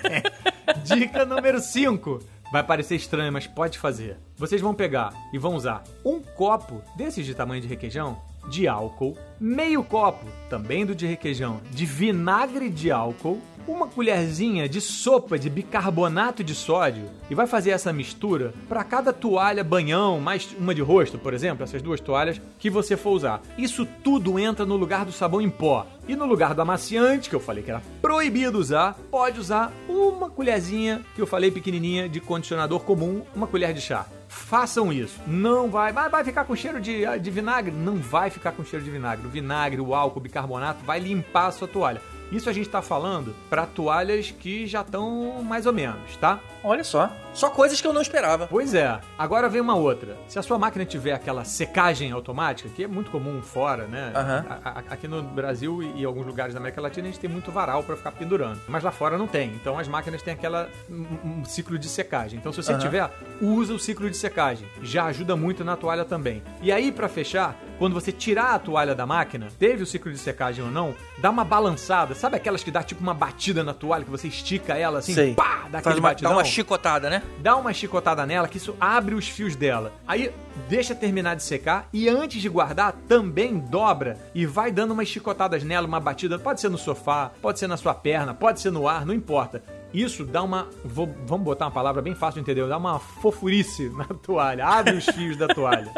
Dica 0.83 1.25
número 1.25 1.61
5. 1.61 2.19
Vai 2.51 2.65
parecer 2.65 2.97
estranho, 2.97 3.33
mas 3.33 3.47
pode 3.47 3.79
fazer. 3.79 4.19
Vocês 4.37 4.61
vão 4.61 4.75
pegar 4.75 5.15
e 5.33 5.39
vão 5.39 5.55
usar 5.55 5.85
um 6.05 6.21
copo 6.21 6.83
desses 6.97 7.25
de 7.25 7.35
tamanho 7.35 7.63
de 7.63 7.69
requeijão 7.69 8.21
de 8.49 8.67
álcool, 8.69 9.17
meio 9.41 9.83
copo, 9.83 10.27
também 10.49 10.85
do 10.85 10.95
de 10.95 11.07
requeijão, 11.07 11.61
de 11.71 11.87
vinagre 11.87 12.69
de 12.69 12.91
álcool, 12.91 13.41
uma 13.67 13.87
colherzinha 13.87 14.69
de 14.69 14.81
sopa 14.81 15.39
de 15.39 15.49
bicarbonato 15.49 16.43
de 16.43 16.55
sódio 16.55 17.05
e 17.31 17.35
vai 17.35 17.47
fazer 17.47 17.71
essa 17.71 17.93
mistura 17.93 18.53
para 18.69 18.85
cada 18.85 19.13
toalha 19.13 19.63
banhão, 19.63 20.21
mais 20.21 20.49
uma 20.59 20.75
de 20.75 20.83
rosto, 20.83 21.19
por 21.19 21.33
exemplo, 21.33 21.63
essas 21.63 21.83
duas 21.83 22.01
toalhas 22.01 22.41
que 22.59 22.71
você 22.71 22.97
for 22.97 23.11
usar. 23.11 23.41
Isso 23.57 23.87
tudo 24.03 24.39
entra 24.39 24.67
no 24.67 24.77
lugar 24.77 25.05
do 25.05 25.13
sabão 25.13 25.41
em 25.41 25.51
pó. 25.51 25.87
E 26.09 26.17
no 26.17 26.27
lugar 26.27 26.53
do 26.53 26.63
amaciante, 26.63 27.31
que 27.31 27.37
eu 27.37 27.41
falei 27.41 27.63
que 27.63 27.71
era 27.71 27.83
proibido 28.01 28.59
usar, 28.59 28.99
pode 29.09 29.39
usar 29.39 29.73
uma 29.89 30.29
colherzinha, 30.29 31.01
que 31.15 31.23
eu 31.23 31.27
falei 31.29 31.51
pequenininha, 31.51 32.09
de 32.09 32.21
condicionador 32.21 32.81
comum, 32.81 33.23
uma 33.35 33.47
colher 33.47 33.73
de 33.73 33.81
chá. 33.81 34.07
Façam 34.33 34.91
isso. 34.91 35.21
Não 35.27 35.71
vai, 35.71 35.93
vai, 35.93 36.09
vai 36.09 36.25
ficar 36.25 36.47
com 36.47 36.57
cheiro 36.57 36.81
de, 36.81 37.05
de 37.21 37.31
vinagre? 37.31 37.71
Não 37.71 37.97
vai 37.97 38.31
ficar 38.31 38.53
com 38.53 38.65
cheiro 38.65 38.83
de 38.83 38.91
vinagre. 38.91 39.27
O 39.27 39.31
vinagre, 39.31 39.81
o 39.81 39.95
álcool, 39.95 40.21
o 40.21 40.23
bicarbonato 40.23 40.83
vai 40.85 40.99
limpar 40.99 41.49
a 41.49 41.53
sua 41.53 41.69
toalha. 41.69 42.01
Isso 42.33 42.49
a 42.49 42.53
gente 42.53 42.67
está 42.67 42.81
falando 42.81 43.35
para 43.51 43.67
toalhas 43.67 44.31
que 44.31 44.67
já 44.67 44.81
estão 44.81 45.43
mais 45.43 45.67
ou 45.67 45.73
menos, 45.73 46.17
tá? 46.17 46.41
Olha 46.65 46.83
só. 46.83 47.11
Só 47.35 47.51
coisas 47.51 47.81
que 47.81 47.87
eu 47.87 47.93
não 47.93 48.01
esperava. 48.01 48.47
Pois 48.47 48.75
é. 48.75 49.01
Agora 49.19 49.49
vem 49.49 49.61
uma 49.61 49.75
outra. 49.75 50.17
Se 50.29 50.39
a 50.39 50.43
sua 50.43 50.59
máquina 50.59 50.85
tiver 50.85 51.13
aquela 51.13 51.45
secagem 51.45 52.11
automática, 52.13 52.69
que 52.69 52.85
é 52.85 52.89
muito 52.89 53.11
comum 53.11 53.43
fora, 53.43 53.87
né? 53.87 54.13
Uhum. 54.15 54.53
A, 54.65 54.71
a, 54.71 54.79
aqui 54.91 55.09
no 55.09 55.23
Brasil 55.23 55.83
e 55.83 56.03
em 56.03 56.05
alguns 56.05 56.27
lugares 56.27 56.55
da 56.55 56.61
América 56.61 56.81
Latina 56.81 57.09
a 57.09 57.11
gente 57.11 57.21
tem 57.21 57.29
muito 57.29 57.51
varal 57.51 57.83
para 57.83 57.97
ficar 57.97 58.13
pendurando. 58.13 58.61
Mas 58.69 58.83
lá 58.83 58.91
fora 58.91 59.19
não 59.19 59.27
tem. 59.27 59.51
Então 59.55 59.79
as 59.79 59.89
máquinas 59.89 60.23
têm 60.23 60.35
aquela 60.35 60.69
um, 60.91 61.41
um 61.41 61.45
ciclo 61.45 61.79
de 61.79 61.89
secagem. 61.89 62.39
Então 62.39 62.53
se 62.53 62.63
você 62.63 62.73
uhum. 62.73 62.79
tiver, 62.79 63.11
usa 63.41 63.75
o 63.75 63.79
ciclo 63.79 64.09
de 64.09 64.17
secagem. 64.17 64.67
Já 64.83 65.07
ajuda 65.07 65.37
muito 65.37 65.65
na 65.65 65.77
toalha 65.77 66.05
também. 66.05 66.43
E 66.63 66.71
aí 66.71 66.93
para 66.93 67.09
fechar, 67.09 67.57
quando 67.83 67.95
você 67.95 68.13
tirar 68.13 68.55
a 68.55 68.61
toalha 68.61 68.95
da 68.95 69.05
máquina, 69.05 69.49
teve 69.59 69.83
o 69.83 69.87
ciclo 69.87 70.13
de 70.13 70.17
secagem 70.17 70.65
ou 70.65 70.71
não, 70.71 70.95
dá 71.19 71.31
uma 71.31 71.45
balançada. 71.45 72.15
Sabe 72.15 72.37
aquelas 72.37 72.63
que 72.63 72.71
dá 72.71 72.81
tipo 72.81 73.03
uma 73.03 73.13
batida 73.13 73.65
na 73.65 73.75
toalha 73.75 74.05
que 74.05 74.11
você 74.11 74.29
estica 74.29 74.75
ela 74.75 75.01
assim, 75.01 75.13
Sei. 75.13 75.35
pá, 75.35 75.67
dá 75.69 75.79
aquele 75.79 75.97
uma, 75.97 76.11
batidão? 76.11 76.31
Dá 76.31 76.37
uma 76.37 76.45
chicotada, 76.45 77.11
né? 77.11 77.25
Dá 77.41 77.57
uma 77.57 77.73
chicotada 77.73 78.25
nela 78.25 78.47
que 78.47 78.57
isso 78.57 78.77
abre 78.81 79.17
os 79.17 79.29
fios 79.29 79.57
dela. 79.57 79.93
Aí 80.07 80.33
deixa 80.69 80.95
terminar 80.95 81.35
de 81.35 81.43
secar 81.43 81.89
e 81.93 82.09
antes 82.09 82.41
de 82.41 82.49
guardar 82.49 82.93
também 83.09 83.59
dobra 83.59 84.17
e 84.33 84.47
vai 84.47 84.71
dando 84.71 84.93
umas 84.93 85.09
chicotadas 85.09 85.65
nela, 85.65 85.85
uma 85.85 85.99
batida, 85.99 86.39
pode 86.39 86.61
ser 86.61 86.69
no 86.69 86.79
sofá, 86.79 87.33
pode 87.43 87.59
ser 87.59 87.67
na 87.67 87.77
sua 87.77 87.95
perna, 87.95 88.33
pode 88.33 88.61
ser 88.61 88.71
no 88.71 88.87
ar, 88.87 89.05
não 89.05 89.13
importa 89.13 89.61
Isso 89.93 90.25
dá 90.25 90.43
uma. 90.43 90.69
vou- 90.85 91.15
vamos 91.27 91.45
botar 91.45 91.67
uma 91.67 91.71
palavra 91.71 92.01
bem 92.01 92.15
fácil 92.15 92.43
de 92.43 92.51
entender, 92.51 92.67
dá 92.69 92.77
uma 92.79 92.99
fofurice 92.99 93.89
na 93.91 94.05
toalha. 94.05 94.67
Abre 94.67 94.95
os 94.97 95.05
fios 95.07 95.37
da 95.37 95.49
toalha. 95.49 95.93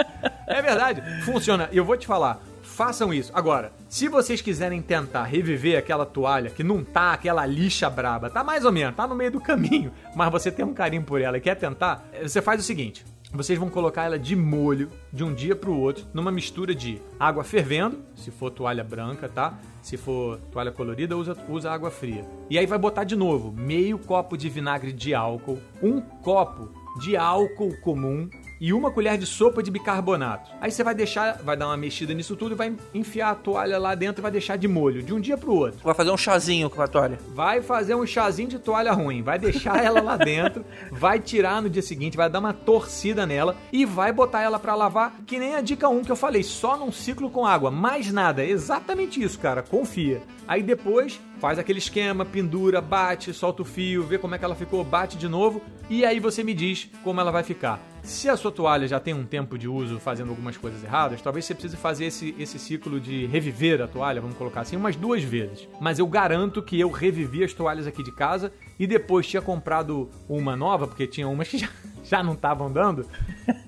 É 0.46 0.60
verdade, 0.60 1.02
funciona. 1.24 1.68
E 1.72 1.76
eu 1.76 1.84
vou 1.84 1.96
te 1.96 2.06
falar. 2.06 2.40
Façam 2.62 3.14
isso. 3.14 3.30
Agora, 3.34 3.72
se 3.88 4.08
vocês 4.08 4.40
quiserem 4.40 4.82
tentar 4.82 5.24
reviver 5.24 5.78
aquela 5.78 6.04
toalha 6.04 6.50
que 6.50 6.64
não 6.64 6.82
tá 6.82 7.12
aquela 7.12 7.46
lixa 7.46 7.88
braba, 7.88 8.28
tá 8.30 8.42
mais 8.42 8.64
ou 8.64 8.72
menos, 8.72 8.96
tá 8.96 9.06
no 9.06 9.14
meio 9.14 9.30
do 9.30 9.40
caminho, 9.40 9.92
mas 10.16 10.32
você 10.32 10.50
tem 10.50 10.64
um 10.64 10.74
carinho 10.74 11.02
por 11.04 11.20
ela 11.20 11.36
e 11.36 11.40
quer 11.40 11.54
tentar, 11.54 12.04
você 12.20 12.42
faz 12.42 12.60
o 12.60 12.64
seguinte: 12.64 13.04
vocês 13.34 13.58
vão 13.58 13.68
colocar 13.68 14.04
ela 14.04 14.18
de 14.18 14.36
molho 14.36 14.90
de 15.12 15.24
um 15.24 15.34
dia 15.34 15.56
pro 15.56 15.76
outro 15.76 16.06
numa 16.14 16.30
mistura 16.30 16.74
de 16.74 17.02
água 17.18 17.42
fervendo, 17.42 17.98
se 18.14 18.30
for 18.30 18.50
toalha 18.50 18.84
branca, 18.84 19.28
tá? 19.28 19.58
Se 19.82 19.96
for 19.96 20.38
toalha 20.52 20.70
colorida, 20.70 21.16
usa, 21.16 21.36
usa 21.48 21.70
água 21.70 21.90
fria. 21.90 22.24
E 22.48 22.58
aí 22.58 22.66
vai 22.66 22.78
botar 22.78 23.04
de 23.04 23.16
novo 23.16 23.52
meio 23.52 23.98
copo 23.98 24.36
de 24.36 24.48
vinagre 24.48 24.92
de 24.92 25.14
álcool, 25.14 25.58
um 25.82 26.00
copo 26.00 26.70
de 27.00 27.16
álcool 27.16 27.76
comum 27.80 28.30
e 28.64 28.72
uma 28.72 28.90
colher 28.90 29.18
de 29.18 29.26
sopa 29.26 29.62
de 29.62 29.70
bicarbonato. 29.70 30.50
Aí 30.58 30.70
você 30.70 30.82
vai 30.82 30.94
deixar, 30.94 31.36
vai 31.42 31.54
dar 31.54 31.66
uma 31.66 31.76
mexida 31.76 32.14
nisso 32.14 32.34
tudo 32.34 32.54
e 32.54 32.56
vai 32.56 32.74
enfiar 32.94 33.28
a 33.28 33.34
toalha 33.34 33.76
lá 33.76 33.94
dentro 33.94 34.22
e 34.22 34.22
vai 34.22 34.30
deixar 34.30 34.56
de 34.56 34.66
molho 34.66 35.02
de 35.02 35.12
um 35.12 35.20
dia 35.20 35.36
pro 35.36 35.52
outro. 35.52 35.80
Vai 35.84 35.92
fazer 35.92 36.10
um 36.10 36.16
chazinho 36.16 36.70
com 36.70 36.80
a 36.80 36.88
toalha. 36.88 37.18
Vai 37.34 37.60
fazer 37.60 37.94
um 37.94 38.06
chazinho 38.06 38.48
de 38.48 38.58
toalha 38.58 38.90
ruim, 38.90 39.22
vai 39.22 39.38
deixar 39.38 39.84
ela 39.84 40.00
lá 40.00 40.16
dentro, 40.16 40.64
vai 40.90 41.20
tirar 41.20 41.60
no 41.60 41.68
dia 41.68 41.82
seguinte, 41.82 42.16
vai 42.16 42.30
dar 42.30 42.38
uma 42.38 42.54
torcida 42.54 43.26
nela 43.26 43.54
e 43.70 43.84
vai 43.84 44.10
botar 44.10 44.40
ela 44.40 44.58
pra 44.58 44.74
lavar, 44.74 45.14
que 45.26 45.38
nem 45.38 45.56
a 45.56 45.60
dica 45.60 45.86
1 45.90 46.02
que 46.02 46.12
eu 46.12 46.16
falei, 46.16 46.42
só 46.42 46.74
num 46.74 46.90
ciclo 46.90 47.28
com 47.28 47.44
água, 47.44 47.70
mais 47.70 48.10
nada, 48.10 48.42
exatamente 48.42 49.22
isso, 49.22 49.38
cara, 49.38 49.62
confia. 49.62 50.22
Aí 50.48 50.62
depois 50.62 51.20
faz 51.44 51.58
aquele 51.58 51.78
esquema, 51.78 52.24
pendura, 52.24 52.80
bate, 52.80 53.34
solta 53.34 53.60
o 53.60 53.66
fio, 53.66 54.02
vê 54.02 54.16
como 54.16 54.34
é 54.34 54.38
que 54.38 54.44
ela 54.46 54.54
ficou, 54.54 54.82
bate 54.82 55.18
de 55.18 55.28
novo 55.28 55.60
e 55.90 56.02
aí 56.02 56.18
você 56.18 56.42
me 56.42 56.54
diz 56.54 56.88
como 57.02 57.20
ela 57.20 57.30
vai 57.30 57.42
ficar. 57.42 57.78
Se 58.02 58.30
a 58.30 58.36
sua 58.36 58.50
toalha 58.50 58.88
já 58.88 58.98
tem 58.98 59.12
um 59.12 59.26
tempo 59.26 59.58
de 59.58 59.68
uso 59.68 60.00
fazendo 60.00 60.30
algumas 60.30 60.56
coisas 60.56 60.82
erradas, 60.82 61.20
talvez 61.20 61.44
você 61.44 61.52
precise 61.52 61.76
fazer 61.76 62.06
esse, 62.06 62.34
esse 62.38 62.58
ciclo 62.58 62.98
de 62.98 63.26
reviver 63.26 63.82
a 63.82 63.86
toalha, 63.86 64.22
vamos 64.22 64.38
colocar 64.38 64.62
assim, 64.62 64.74
umas 64.74 64.96
duas 64.96 65.22
vezes. 65.22 65.68
Mas 65.78 65.98
eu 65.98 66.06
garanto 66.06 66.62
que 66.62 66.80
eu 66.80 66.90
revivi 66.90 67.44
as 67.44 67.52
toalhas 67.52 67.86
aqui 67.86 68.02
de 68.02 68.12
casa 68.12 68.50
e 68.78 68.86
depois 68.86 69.26
tinha 69.26 69.42
comprado 69.42 70.08
uma 70.26 70.56
nova, 70.56 70.86
porque 70.86 71.06
tinha 71.06 71.28
umas 71.28 71.46
que 71.46 71.58
já, 71.60 71.68
já 72.02 72.22
não 72.22 72.32
estavam 72.32 72.72
dando. 72.72 73.06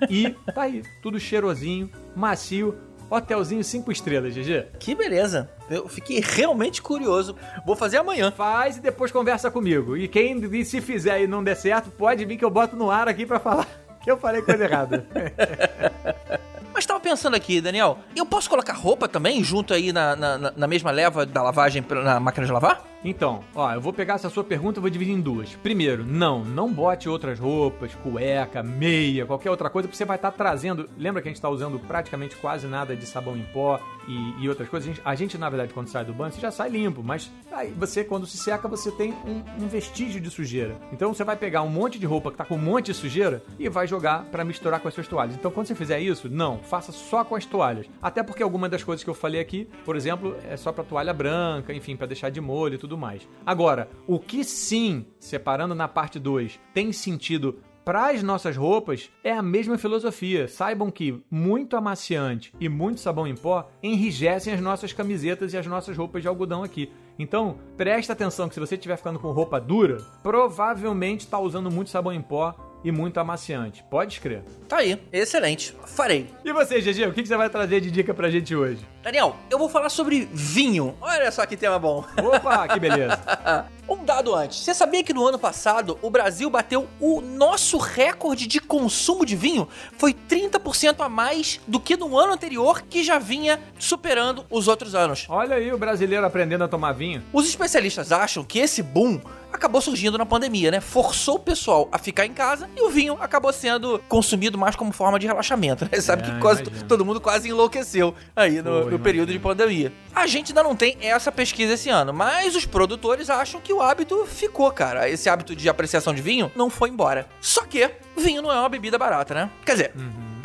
E 0.08 0.30
tá 0.54 0.62
aí, 0.62 0.82
tudo 1.02 1.20
cheirosinho, 1.20 1.90
macio, 2.16 2.74
hotelzinho 3.10 3.62
cinco 3.64 3.90
estrelas, 3.92 4.34
GG. 4.34 4.66
Que 4.78 4.94
beleza. 4.94 5.48
Eu 5.70 5.88
fiquei 5.88 6.20
realmente 6.20 6.80
curioso. 6.82 7.36
Vou 7.64 7.76
fazer 7.76 7.98
amanhã. 7.98 8.30
Faz 8.30 8.76
e 8.76 8.80
depois 8.80 9.10
conversa 9.12 9.50
comigo. 9.50 9.96
E 9.96 10.08
quem 10.08 10.64
se 10.64 10.80
fizer 10.80 11.22
e 11.22 11.26
não 11.26 11.42
der 11.42 11.56
certo, 11.56 11.90
pode 11.90 12.24
vir 12.24 12.36
que 12.36 12.44
eu 12.44 12.50
boto 12.50 12.76
no 12.76 12.90
ar 12.90 13.08
aqui 13.08 13.24
pra 13.26 13.38
falar 13.40 13.66
que 14.02 14.10
eu 14.10 14.16
falei 14.16 14.42
coisa 14.42 14.64
errada. 14.64 15.04
Mas 16.72 16.84
tava 16.84 17.00
pensando 17.00 17.34
aqui, 17.34 17.58
Daniel, 17.58 17.98
eu 18.14 18.26
posso 18.26 18.50
colocar 18.50 18.74
roupa 18.74 19.08
também 19.08 19.42
junto 19.42 19.72
aí 19.72 19.94
na, 19.94 20.14
na, 20.14 20.36
na- 20.38 20.52
mesma 20.66 20.90
leva 20.90 21.24
da 21.24 21.42
lavagem 21.42 21.82
na 22.04 22.20
máquina 22.20 22.44
de 22.44 22.52
lavar? 22.52 22.84
Então, 23.08 23.44
ó, 23.54 23.72
eu 23.72 23.80
vou 23.80 23.92
pegar 23.92 24.14
essa 24.14 24.28
sua 24.28 24.42
pergunta 24.42 24.80
e 24.80 24.82
vou 24.82 24.90
dividir 24.90 25.14
em 25.14 25.20
duas. 25.20 25.54
Primeiro, 25.54 26.04
não, 26.04 26.44
não 26.44 26.72
bote 26.72 27.08
outras 27.08 27.38
roupas, 27.38 27.94
cueca, 27.94 28.64
meia, 28.64 29.24
qualquer 29.24 29.48
outra 29.48 29.70
coisa, 29.70 29.86
porque 29.86 29.96
você 29.96 30.04
vai 30.04 30.16
estar 30.16 30.32
trazendo. 30.32 30.90
Lembra 30.98 31.22
que 31.22 31.28
a 31.28 31.30
gente 31.30 31.36
está 31.36 31.48
usando 31.48 31.78
praticamente 31.78 32.34
quase 32.34 32.66
nada 32.66 32.96
de 32.96 33.06
sabão 33.06 33.36
em 33.36 33.44
pó 33.44 33.78
e, 34.08 34.42
e 34.42 34.48
outras 34.48 34.68
coisas? 34.68 34.88
A 34.88 34.92
gente, 34.92 35.02
a 35.04 35.14
gente, 35.14 35.38
na 35.38 35.48
verdade, 35.48 35.72
quando 35.72 35.86
sai 35.86 36.04
do 36.04 36.12
banho, 36.12 36.32
você 36.32 36.40
já 36.40 36.50
sai 36.50 36.68
limpo, 36.68 37.00
mas 37.00 37.30
aí 37.52 37.72
você, 37.78 38.02
quando 38.02 38.26
se 38.26 38.36
seca, 38.36 38.66
você 38.66 38.90
tem 38.90 39.12
um, 39.24 39.64
um 39.64 39.68
vestígio 39.68 40.20
de 40.20 40.28
sujeira. 40.28 40.76
Então 40.92 41.14
você 41.14 41.22
vai 41.22 41.36
pegar 41.36 41.62
um 41.62 41.70
monte 41.70 42.00
de 42.00 42.06
roupa 42.06 42.32
que 42.32 42.36
tá 42.36 42.44
com 42.44 42.56
um 42.56 42.58
monte 42.58 42.86
de 42.86 42.94
sujeira 42.94 43.40
e 43.56 43.68
vai 43.68 43.86
jogar 43.86 44.24
para 44.24 44.44
misturar 44.44 44.80
com 44.80 44.88
as 44.88 44.94
suas 44.94 45.06
toalhas. 45.06 45.36
Então 45.36 45.52
quando 45.52 45.68
você 45.68 45.76
fizer 45.76 46.00
isso, 46.00 46.28
não, 46.28 46.58
faça 46.58 46.90
só 46.90 47.22
com 47.22 47.36
as 47.36 47.46
toalhas. 47.46 47.86
Até 48.02 48.24
porque 48.24 48.42
algumas 48.42 48.68
das 48.68 48.82
coisas 48.82 49.04
que 49.04 49.10
eu 49.10 49.14
falei 49.14 49.40
aqui, 49.40 49.68
por 49.84 49.94
exemplo, 49.94 50.36
é 50.50 50.56
só 50.56 50.72
para 50.72 50.82
toalha 50.82 51.14
branca, 51.14 51.72
enfim, 51.72 51.94
para 51.94 52.08
deixar 52.08 52.30
de 52.30 52.40
molho 52.40 52.74
e 52.74 52.78
tudo 52.78 52.95
mais. 52.96 53.28
Agora, 53.44 53.88
o 54.06 54.18
que 54.18 54.44
sim, 54.44 55.06
separando 55.18 55.74
na 55.74 55.88
parte 55.88 56.18
2, 56.18 56.58
tem 56.72 56.92
sentido 56.92 57.58
para 57.86 58.10
as 58.10 58.20
nossas 58.20 58.56
roupas 58.56 59.12
é 59.22 59.30
a 59.30 59.40
mesma 59.40 59.78
filosofia. 59.78 60.48
Saibam 60.48 60.90
que 60.90 61.22
muito 61.30 61.76
amaciante 61.76 62.52
e 62.58 62.68
muito 62.68 63.00
sabão 63.00 63.28
em 63.28 63.36
pó 63.36 63.70
enrijecem 63.80 64.52
as 64.52 64.60
nossas 64.60 64.92
camisetas 64.92 65.52
e 65.52 65.56
as 65.56 65.68
nossas 65.68 65.96
roupas 65.96 66.20
de 66.20 66.26
algodão 66.26 66.64
aqui. 66.64 66.90
Então, 67.16 67.58
presta 67.76 68.12
atenção 68.12 68.48
que 68.48 68.54
se 68.54 68.60
você 68.60 68.74
estiver 68.74 68.96
ficando 68.96 69.20
com 69.20 69.30
roupa 69.30 69.60
dura, 69.60 69.98
provavelmente 70.20 71.20
está 71.20 71.38
usando 71.38 71.70
muito 71.70 71.90
sabão 71.90 72.12
em 72.12 72.20
pó 72.20 72.54
e 72.84 72.92
muito 72.92 73.18
amaciante. 73.18 73.84
Pode 73.90 74.14
escrever. 74.14 74.44
Tá 74.68 74.78
aí, 74.78 75.00
excelente. 75.12 75.74
Farei. 75.84 76.28
E 76.44 76.52
você, 76.52 76.80
GG, 76.80 77.06
o 77.06 77.12
que 77.12 77.22
que 77.22 77.28
você 77.28 77.36
vai 77.36 77.48
trazer 77.48 77.80
de 77.80 77.90
dica 77.90 78.12
pra 78.14 78.30
gente 78.30 78.54
hoje? 78.54 78.80
Daniel, 79.02 79.36
eu 79.50 79.58
vou 79.58 79.68
falar 79.68 79.88
sobre 79.88 80.28
vinho. 80.32 80.96
Olha 81.00 81.30
só 81.30 81.46
que 81.46 81.56
tema 81.56 81.78
bom. 81.78 82.04
Opa, 82.18 82.68
que 82.68 82.80
beleza. 82.80 83.18
Um 83.88 84.04
dado 84.04 84.34
antes. 84.34 84.58
Você 84.58 84.74
sabia 84.74 85.04
que 85.04 85.12
no 85.12 85.24
ano 85.24 85.38
passado 85.38 85.96
o 86.02 86.10
Brasil 86.10 86.50
bateu 86.50 86.88
o 87.00 87.20
nosso 87.20 87.78
recorde 87.78 88.48
de 88.48 88.58
consumo 88.58 89.24
de 89.24 89.36
vinho? 89.36 89.68
Foi 89.96 90.12
30% 90.12 91.04
a 91.04 91.08
mais 91.08 91.60
do 91.68 91.78
que 91.78 91.96
no 91.96 92.18
ano 92.18 92.32
anterior, 92.32 92.82
que 92.82 93.04
já 93.04 93.20
vinha 93.20 93.60
superando 93.78 94.44
os 94.50 94.66
outros 94.66 94.96
anos. 94.96 95.26
Olha 95.28 95.54
aí 95.54 95.72
o 95.72 95.78
brasileiro 95.78 96.26
aprendendo 96.26 96.64
a 96.64 96.68
tomar 96.68 96.94
vinho. 96.94 97.22
Os 97.32 97.48
especialistas 97.48 98.10
acham 98.10 98.42
que 98.42 98.58
esse 98.58 98.82
boom 98.82 99.20
acabou 99.56 99.80
surgindo 99.80 100.16
na 100.16 100.24
pandemia, 100.26 100.70
né? 100.70 100.80
Forçou 100.80 101.36
o 101.36 101.38
pessoal 101.38 101.88
a 101.90 101.98
ficar 101.98 102.24
em 102.26 102.32
casa 102.32 102.68
e 102.76 102.82
o 102.82 102.90
vinho 102.90 103.16
acabou 103.20 103.52
sendo 103.52 103.98
consumido 104.08 104.56
mais 104.56 104.76
como 104.76 104.92
forma 104.92 105.18
de 105.18 105.26
relaxamento, 105.26 105.88
né? 105.90 106.00
Sabe 106.00 106.22
É, 106.22 106.26
que 106.26 106.40
quase 106.40 106.62
todo 106.62 107.04
mundo 107.04 107.20
quase 107.20 107.48
enlouqueceu 107.48 108.14
aí 108.34 108.62
no, 108.62 108.82
Foi, 108.82 108.90
no 108.92 108.98
período 108.98 109.32
de 109.32 109.38
pandemia. 109.38 109.92
A 110.14 110.26
gente 110.26 110.50
ainda 110.52 110.62
não 110.62 110.76
tem 110.76 110.96
essa 111.00 111.30
pesquisa 111.32 111.74
esse 111.74 111.90
ano, 111.90 112.12
mas 112.12 112.54
os 112.54 112.64
produtores 112.64 113.28
acham 113.28 113.60
que 113.60 113.72
o 113.72 113.82
hábito 113.82 114.24
ficou, 114.26 114.70
cara. 114.70 115.08
Esse 115.08 115.28
hábito 115.28 115.54
de 115.54 115.68
apreciação 115.68 116.14
de 116.14 116.22
vinho 116.22 116.50
não 116.54 116.70
foi 116.70 116.88
embora. 116.90 117.26
Só 117.40 117.64
que 117.64 117.90
vinho 118.16 118.40
não 118.42 118.52
é 118.52 118.58
uma 118.58 118.68
bebida 118.68 118.96
barata, 118.98 119.34
né? 119.34 119.50
Quer 119.64 119.72
dizer, 119.72 119.92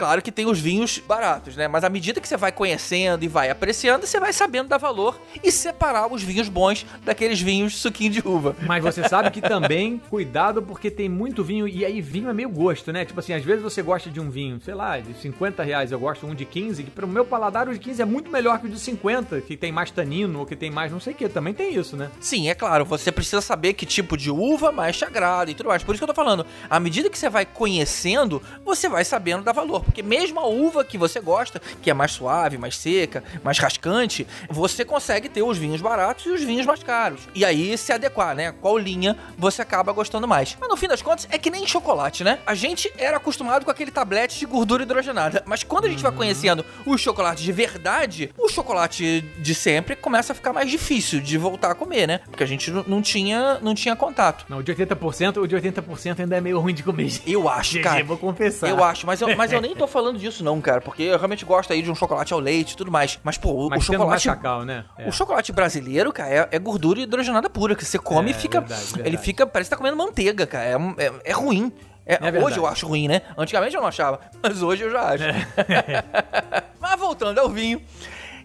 claro 0.02 0.20
que 0.20 0.32
tem 0.32 0.48
os 0.48 0.60
vinhos 0.60 0.98
baratos, 0.98 1.56
né? 1.56 1.68
Mas 1.68 1.84
à 1.84 1.90
medida 1.90 2.20
que 2.20 2.28
você 2.28 2.36
vai 2.36 2.52
conhecendo 2.52 3.24
e 3.24 3.28
vai 3.28 3.52
apreciando, 3.52 4.08
você 4.08 4.20
vai 4.20 4.34
sabendo 4.34 4.68
dar 4.68 4.80
valor 4.80 5.22
e 5.44 5.52
separar 5.52 6.12
os 6.12 6.24
vinhos 6.24 6.50
bons 6.50 6.88
daqueles 7.06 7.40
vinhos 7.40 7.76
suquinho 7.76 8.10
de 8.10 8.28
uva. 8.28 8.56
Mas 8.66 8.84
você 8.84 9.08
sabe 9.08 9.30
que 9.30 9.40
também, 9.40 10.02
cuidado, 10.10 10.60
porque 10.60 10.90
tem 10.90 11.08
muito 11.08 11.44
vinho, 11.44 11.68
e 11.68 11.86
aí 11.86 12.02
vinho 12.02 12.32
é 12.32 12.34
meio 12.34 12.50
gosto, 12.50 12.92
né? 12.92 13.06
Tipo 13.06 13.20
assim, 13.20 13.34
às 13.34 13.44
vezes 13.44 13.62
você 13.62 13.84
gosta 13.84 14.10
de 14.10 14.20
um 14.20 14.28
vinho, 14.28 14.60
sei 14.66 14.74
lá, 14.74 14.98
de 14.98 15.14
50 15.14 15.62
reais, 15.62 15.92
eu 15.92 16.00
gosto 16.00 16.26
de 16.26 16.32
um 16.32 16.34
de 16.34 16.46
15, 16.46 16.84
que 16.84 16.90
pro 16.90 17.08
meu 17.08 17.24
paladar 17.24 17.70
o 17.70 17.74
de 17.74 17.78
15 17.78 18.02
é 18.02 18.06
muito 18.06 18.32
melhor 18.32 18.58
que 18.58 18.66
o 18.66 18.70
de 18.72 18.80
50, 18.80 19.42
que 19.42 19.56
tem 19.56 19.72
mais 19.72 19.92
tanino, 19.92 20.40
ou 20.40 20.48
que 20.48 20.56
tem 20.56 20.72
mais 20.72 20.92
não 20.92 21.00
sei 21.00 21.14
o 21.14 21.16
que, 21.16 21.30
também 21.30 21.54
tem 21.54 21.76
isso, 21.76 21.96
né? 21.96 22.10
Sim, 22.20 22.50
é 22.50 22.56
claro, 22.56 22.86
você 22.86 23.12
precisa 23.12 23.40
saber 23.40 23.74
que 23.74 23.86
tipo 23.86 24.18
de 24.18 24.32
uva 24.32 24.72
mais 24.72 24.98
te 24.98 25.06
agrada 25.06 25.52
e 25.52 25.54
tudo 25.54 25.70
mais. 25.70 25.84
Por 25.84 25.94
isso 25.94 26.00
que 26.00 26.10
eu 26.10 26.16
tô 26.16 26.16
falando, 26.16 26.44
à 26.68 26.80
medida 26.80 27.08
que 27.08 27.20
você 27.20 27.30
vai 27.30 27.46
conhecendo, 27.46 28.42
você 28.66 28.90
vai 28.90 29.06
sabendo 29.06 29.44
dar 29.44 29.52
valor. 29.52 29.91
Porque 29.92 30.02
mesmo 30.02 30.40
a 30.40 30.48
uva 30.48 30.86
que 30.86 30.98
você 30.98 31.20
gosta, 31.20 31.62
que 31.82 31.90
é 31.92 31.94
mais 31.94 32.12
suave, 32.14 32.58
mais 32.58 32.78
seca, 32.78 33.22
mais 33.44 33.60
rascante, 33.60 34.26
você 34.50 34.86
consegue 34.86 35.28
ter 35.28 35.44
os 35.44 35.58
vinhos 35.58 35.82
baratos 35.82 36.26
e 36.26 36.30
os 36.30 36.42
vinhos 36.42 36.66
mais 36.66 36.82
caros. 36.82 37.22
E 37.36 37.44
aí 37.44 37.78
se 37.78 37.92
adequar, 37.92 38.34
né? 38.34 38.54
Qual 38.62 38.78
linha 38.78 39.18
você 39.38 39.62
acaba 39.62 39.92
gostando 39.92 40.28
mais. 40.28 40.58
Mas 40.60 40.70
no 40.70 40.78
fim 40.78 40.88
das 40.88 41.02
contas, 41.02 41.28
é 41.30 41.38
que 41.38 41.50
nem 41.52 41.68
chocolate, 41.68 42.24
né? 42.24 42.40
A 42.46 42.56
gente 42.56 42.92
era 42.98 43.18
acostumado 43.18 43.66
com 43.66 43.72
aquele 43.72 43.92
tablete 43.92 44.40
de 44.40 44.46
gordura 44.46 44.84
hidrogenada. 44.84 45.44
Mas 45.46 45.62
quando 45.64 45.86
a 45.86 45.90
gente 45.90 46.02
vai 46.02 46.12
conhecendo 46.12 46.66
os 46.86 47.02
chocolates 47.02 47.44
de 47.44 47.52
verdade, 47.52 48.34
o 48.38 48.48
chocolate 48.48 49.22
de 49.40 49.54
sempre 49.54 49.96
começa 49.98 50.32
a 50.32 50.36
ficar 50.36 50.54
mais 50.54 50.70
difícil 50.72 51.20
de 51.20 51.38
voltar 51.38 51.72
a 51.72 51.76
comer, 51.76 52.08
né? 52.08 52.20
Porque 52.30 52.44
a 52.44 52.48
gente 52.48 52.72
não- 52.72 53.02
tinha, 53.02 53.58
não 53.62 53.76
tinha 53.76 53.96
contato. 53.96 54.46
Não, 54.48 54.60
o 54.60 54.64
de 54.64 54.72
80%, 54.72 55.38
o 55.42 55.48
de 55.48 55.56
80% 55.56 56.22
ainda 56.22 56.38
é 56.38 56.42
meio 56.42 56.60
ruim 56.60 56.74
de 56.74 56.82
comer. 56.84 57.12
Eu 57.28 57.50
acho, 57.50 57.82
cara. 57.82 58.04
vou 58.04 58.18
confessar. 58.18 58.70
Eu 58.70 58.84
acho, 58.84 59.06
mas 59.06 59.20
eu, 59.22 59.36
mas 59.36 59.52
eu 59.52 59.60
nem 59.62 59.71
tô 59.76 59.88
falando 59.88 60.18
disso 60.18 60.44
não, 60.44 60.60
cara, 60.62 60.82
porque 60.82 61.04
eu 61.04 61.18
realmente 61.18 61.46
gosto 61.46 61.72
aí 61.74 61.82
de 61.82 61.90
um 61.92 61.96
chocolate 61.96 62.34
ao 62.34 62.40
leite 62.40 62.72
e 62.72 62.78
tudo 62.78 62.92
mais. 62.92 63.20
Mas, 63.24 63.38
pô, 63.38 63.52
o, 63.52 63.70
Mas 63.70 63.88
o 63.88 63.92
tendo 63.92 64.06
mais 64.06 64.22
chocolate... 64.22 64.44
cacau, 64.44 64.66
né? 64.66 64.86
É. 64.98 65.08
O 65.08 65.12
chocolate 65.12 65.52
brasileiro, 65.52 66.12
cara, 66.12 66.30
é, 66.30 66.48
é 66.52 66.60
gordura 66.60 67.00
hidrogenada 67.00 67.50
pura, 67.50 67.76
que 67.76 67.86
você 67.86 67.98
come 68.00 68.30
É, 68.30 68.32
e 68.32 68.34
fica... 68.34 68.60
verdade, 68.60 68.86
verdade. 68.86 69.10
Ele 69.10 69.18
fica, 69.18 69.46
parece 69.48 69.70
que 69.70 69.76
tá 69.76 69.78
comendo 69.78 69.98
manteiga, 69.98 70.46
cara. 70.48 70.66
É, 70.66 71.06
é, 71.06 71.14
é 71.26 71.34
ruim. 71.34 71.72
É- 72.06 72.18
verdade. 72.18 72.44
hoje 72.44 72.58
eu 72.58 72.66
acho 72.66 72.88
ruim, 72.88 73.08
né? 73.08 73.22
Antigamente 73.38 73.76
eu 73.76 73.82
não 73.82 73.88
achava, 73.88 74.20
mas 74.42 74.62
hoje 74.62 74.84
eu 74.84 74.92
já 74.92 75.02
acho. 75.02 75.24
É. 75.24 76.04
Mas 76.82 77.00
voltando 77.00 77.38
ao 77.40 77.48
vinho. 77.48 77.82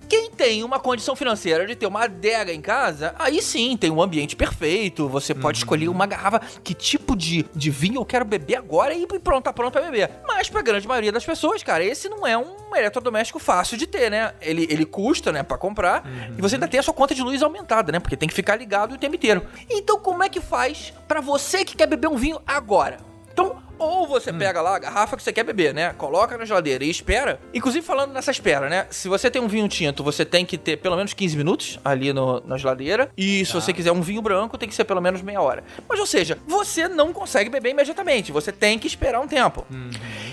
Quem 0.09 0.31
tem 0.31 0.63
uma 0.63 0.79
condição 0.79 1.17
financeira 1.17 1.67
de 1.67 1.75
ter 1.75 1.87
uma 1.87 2.05
adega 2.05 2.53
em 2.53 2.61
casa, 2.61 3.15
aí 3.19 3.43
sim, 3.43 3.77
tem 3.77 3.91
um 3.91 4.01
ambiente 4.01 4.37
perfeito, 4.37 5.09
você 5.09 5.35
pode 5.35 5.59
escolher 5.59 5.89
uma 5.89 6.07
garrafa, 6.07 6.41
que 6.63 6.75
tipo 6.75 7.17
de, 7.17 7.45
de 7.55 7.71
vinho 7.71 8.01
eu 8.01 8.05
quero 8.05 8.25
beber 8.25 8.57
agora 8.57 8.95
e 8.95 9.07
pronto, 9.07 9.45
tá 9.45 9.53
pronto 9.53 9.73
pra 9.73 9.83
beber. 9.83 10.11
Mas 10.27 10.49
pra 10.49 10.63
grande 10.63 10.87
maioria 10.87 11.11
das 11.11 11.25
pessoas, 11.25 11.63
cara, 11.63 11.85
esse 11.85 12.09
não 12.09 12.27
é 12.27 12.37
um 12.37 12.55
eletrodoméstico 12.75 13.39
fácil 13.39 13.77
de 13.77 13.87
ter, 13.87 14.11
né? 14.11 14.35
Ele, 14.41 14.67
ele 14.71 14.85
custa, 14.85 15.33
né, 15.33 15.43
pra 15.43 15.59
comprar, 15.59 16.05
e 16.37 16.41
você 16.41 16.57
ainda 16.57 16.69
tem 16.69 16.79
a 16.79 16.83
sua 16.83 16.95
conta 16.95 17.15
de 17.15 17.23
luz 17.23 17.43
aumentada, 17.43 17.91
né? 17.91 17.99
Porque 17.99 18.17
tem 18.17 18.29
que 18.29 18.35
ficar 18.35 18.57
ligado 18.57 18.95
o 18.95 18.99
tempo 18.99 19.17
inteiro. 19.17 19.43
Então 19.69 19.99
como 19.99 20.23
é 20.23 20.29
que 20.29 20.41
faz 20.41 20.93
pra 21.09 21.21
você 21.21 21.65
que 21.65 21.77
quer 21.77 21.87
beber 21.87 22.09
um 22.09 22.17
vinho 22.17 22.41
agora? 22.47 22.99
Então, 23.33 23.63
ou 23.79 24.07
você 24.07 24.33
pega 24.33 24.61
lá 24.61 24.77
a 24.77 24.79
garrafa 24.79 25.17
que 25.17 25.23
você 25.23 25.33
quer 25.33 25.45
beber, 25.45 25.73
né? 25.73 25.95
Coloca 25.97 26.37
na 26.37 26.45
geladeira 26.45 26.85
e 26.85 26.91
espera. 26.91 27.41
Inclusive, 27.55 27.87
falando 27.87 28.13
nessa 28.13 28.31
espera, 28.31 28.69
né? 28.69 28.87
Se 28.91 29.09
você 29.09 29.31
tem 29.31 29.41
um 29.41 29.49
vinho 29.49 29.69
tinto, 29.69 30.03
você 30.03 30.25
tem 30.25 30.45
que 30.45 30.59
ter 30.59 30.79
pelo 30.79 30.97
menos 30.97 31.13
15 31.13 31.37
minutos 31.37 31.79
ali 31.85 32.13
no, 32.13 32.41
na 32.47 32.59
geladeira. 32.59 33.11
E 33.17 33.45
se 33.45 33.53
você 33.53 33.73
quiser 33.73 33.93
um 33.93 34.01
vinho 34.01 34.21
branco, 34.21 34.59
tem 34.59 34.69
que 34.69 34.75
ser 34.75 34.85
pelo 34.85 35.01
menos 35.01 35.23
meia 35.23 35.41
hora. 35.41 35.63
Mas, 35.89 36.01
ou 36.01 36.07
seja, 36.07 36.39
você 36.47 36.89
não 36.89 37.13
consegue 37.13 37.49
beber 37.51 37.71
imediatamente. 37.71 38.33
Você 38.33 38.51
tem 38.51 38.79
que 38.79 38.87
esperar 38.87 39.21
um 39.21 39.29
tempo. 39.29 39.65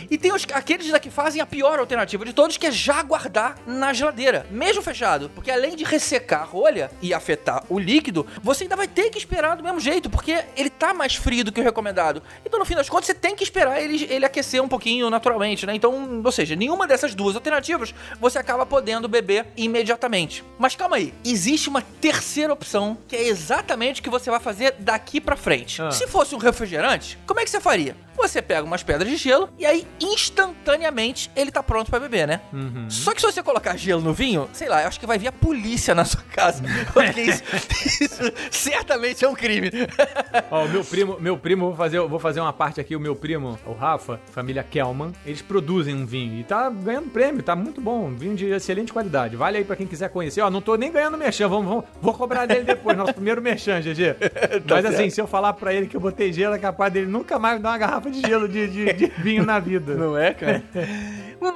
E 0.09 0.17
tem 0.17 0.33
os, 0.33 0.45
aqueles 0.53 0.89
daqui 0.89 1.03
que 1.03 1.09
fazem 1.09 1.41
a 1.41 1.45
pior 1.45 1.79
alternativa 1.79 2.23
de 2.23 2.31
todos, 2.31 2.55
que 2.55 2.65
é 2.65 2.71
já 2.71 3.03
guardar 3.03 3.57
na 3.67 3.91
geladeira, 3.91 4.47
mesmo 4.49 4.81
fechado. 4.81 5.29
Porque 5.35 5.51
além 5.51 5.75
de 5.75 5.83
ressecar 5.83 6.41
a 6.41 6.45
rolha 6.45 6.89
e 7.01 7.13
afetar 7.13 7.65
o 7.67 7.77
líquido, 7.77 8.25
você 8.41 8.63
ainda 8.63 8.77
vai 8.77 8.87
ter 8.87 9.09
que 9.09 9.17
esperar 9.17 9.57
do 9.57 9.63
mesmo 9.63 9.81
jeito, 9.81 10.09
porque 10.09 10.45
ele 10.55 10.69
tá 10.69 10.93
mais 10.93 11.15
frio 11.15 11.43
do 11.43 11.51
que 11.51 11.59
o 11.59 11.63
recomendado. 11.63 12.23
Então, 12.45 12.57
no 12.57 12.63
fim 12.63 12.75
das 12.75 12.89
contas, 12.89 13.07
você 13.07 13.13
tem 13.13 13.32
que 13.35 13.43
esperar 13.43 13.81
ele, 13.81 14.07
ele 14.09 14.25
aquecer 14.25 14.61
um 14.61 14.67
pouquinho 14.67 15.09
naturalmente, 15.09 15.65
né? 15.65 15.75
Então, 15.75 16.21
ou 16.23 16.31
seja, 16.31 16.55
nenhuma 16.55 16.87
dessas 16.87 17.13
duas 17.15 17.35
alternativas 17.35 17.93
você 18.19 18.37
acaba 18.37 18.65
podendo 18.65 19.07
beber 19.07 19.45
imediatamente. 19.55 20.43
Mas 20.57 20.75
calma 20.75 20.97
aí, 20.97 21.13
existe 21.23 21.69
uma 21.69 21.81
terceira 21.81 22.53
opção, 22.53 22.97
que 23.07 23.15
é 23.15 23.27
exatamente 23.27 24.01
o 24.01 24.03
que 24.03 24.09
você 24.09 24.29
vai 24.29 24.39
fazer 24.39 24.75
daqui 24.79 25.19
pra 25.19 25.35
frente. 25.35 25.81
Ah. 25.81 25.91
Se 25.91 26.07
fosse 26.07 26.35
um 26.35 26.37
refrigerante, 26.37 27.17
como 27.25 27.39
é 27.39 27.43
que 27.43 27.49
você 27.49 27.59
faria? 27.59 27.95
Você 28.15 28.41
pega 28.41 28.63
umas 28.63 28.83
pedras 28.83 29.09
de 29.09 29.17
gelo 29.17 29.49
e 29.57 29.65
aí 29.65 29.85
instantaneamente 29.99 31.31
ele 31.35 31.51
tá 31.51 31.61
pronto 31.61 31.89
pra 31.89 31.99
beber, 31.99 32.27
né? 32.27 32.41
Só 32.89 33.13
que 33.13 33.21
se 33.21 33.27
você 33.27 33.41
colocar 33.43 33.75
gelo 33.77 34.01
no 34.01 34.13
vinho, 34.13 34.49
sei 34.53 34.69
lá, 34.69 34.81
eu 34.81 34.87
acho 34.87 34.99
que 34.99 35.05
vai 35.05 35.17
vir 35.17 35.27
a 35.27 35.31
polícia 35.31 35.93
na 35.95 36.05
sua 36.05 36.21
casa. 36.31 36.63
Porque 36.93 37.21
isso, 37.21 37.43
isso 38.01 38.23
certamente 38.51 39.25
é 39.25 39.29
um 39.29 39.33
crime. 39.33 39.69
Ó, 40.49 40.65
o 40.65 40.69
meu 40.69 40.83
primo, 40.83 41.17
meu 41.19 41.37
primo, 41.37 41.67
vou 41.67 41.75
fazer, 41.75 41.99
vou 42.01 42.19
fazer 42.19 42.39
uma 42.39 42.53
parte 42.53 42.79
aqui, 42.79 42.95
o 42.95 42.99
meu 42.99 43.15
primo, 43.15 43.59
o 43.65 43.73
Rafa, 43.73 44.19
família 44.31 44.63
Kelman, 44.63 45.11
eles 45.25 45.41
produzem 45.41 45.95
um 45.95 46.05
vinho 46.05 46.39
e 46.39 46.43
tá 46.43 46.69
ganhando 46.69 47.09
prêmio, 47.09 47.43
tá 47.43 47.55
muito 47.55 47.81
bom, 47.81 48.05
um 48.05 48.15
vinho 48.15 48.35
de 48.35 48.45
excelente 48.47 48.93
qualidade. 48.93 49.35
Vale 49.35 49.57
aí 49.57 49.63
pra 49.63 49.75
quem 49.75 49.87
quiser 49.87 50.09
conhecer. 50.09 50.41
Ó, 50.41 50.49
não 50.49 50.61
tô 50.61 50.75
nem 50.75 50.91
ganhando 50.91 51.17
merchan, 51.17 51.47
vamos, 51.47 51.67
vamos, 51.67 51.85
vou 52.01 52.13
cobrar 52.13 52.45
dele 52.45 52.63
depois, 52.63 52.97
nosso 52.97 53.13
primeiro 53.13 53.41
merchan, 53.41 53.81
GG. 53.81 54.15
Mas 54.69 54.85
assim, 54.85 55.09
se 55.09 55.19
eu 55.19 55.27
falar 55.27 55.53
pra 55.53 55.73
ele 55.73 55.87
que 55.87 55.95
eu 55.95 56.01
botei 56.01 56.31
gelo, 56.31 56.55
é 56.55 56.59
capaz 56.59 56.91
dele 56.91 57.07
nunca 57.07 57.37
mais 57.37 57.61
dar 57.61 57.69
uma 57.69 57.77
garrafa 57.77 58.02
de 58.11 58.21
gelo 58.21 58.47
de, 58.47 58.67
de- 58.67 58.93
de 58.93 59.05
vinho 59.21 59.45
na 59.45 59.59
vida. 59.59 59.95
Não 59.95 60.17
é, 60.17 60.33
cara? 60.33 60.63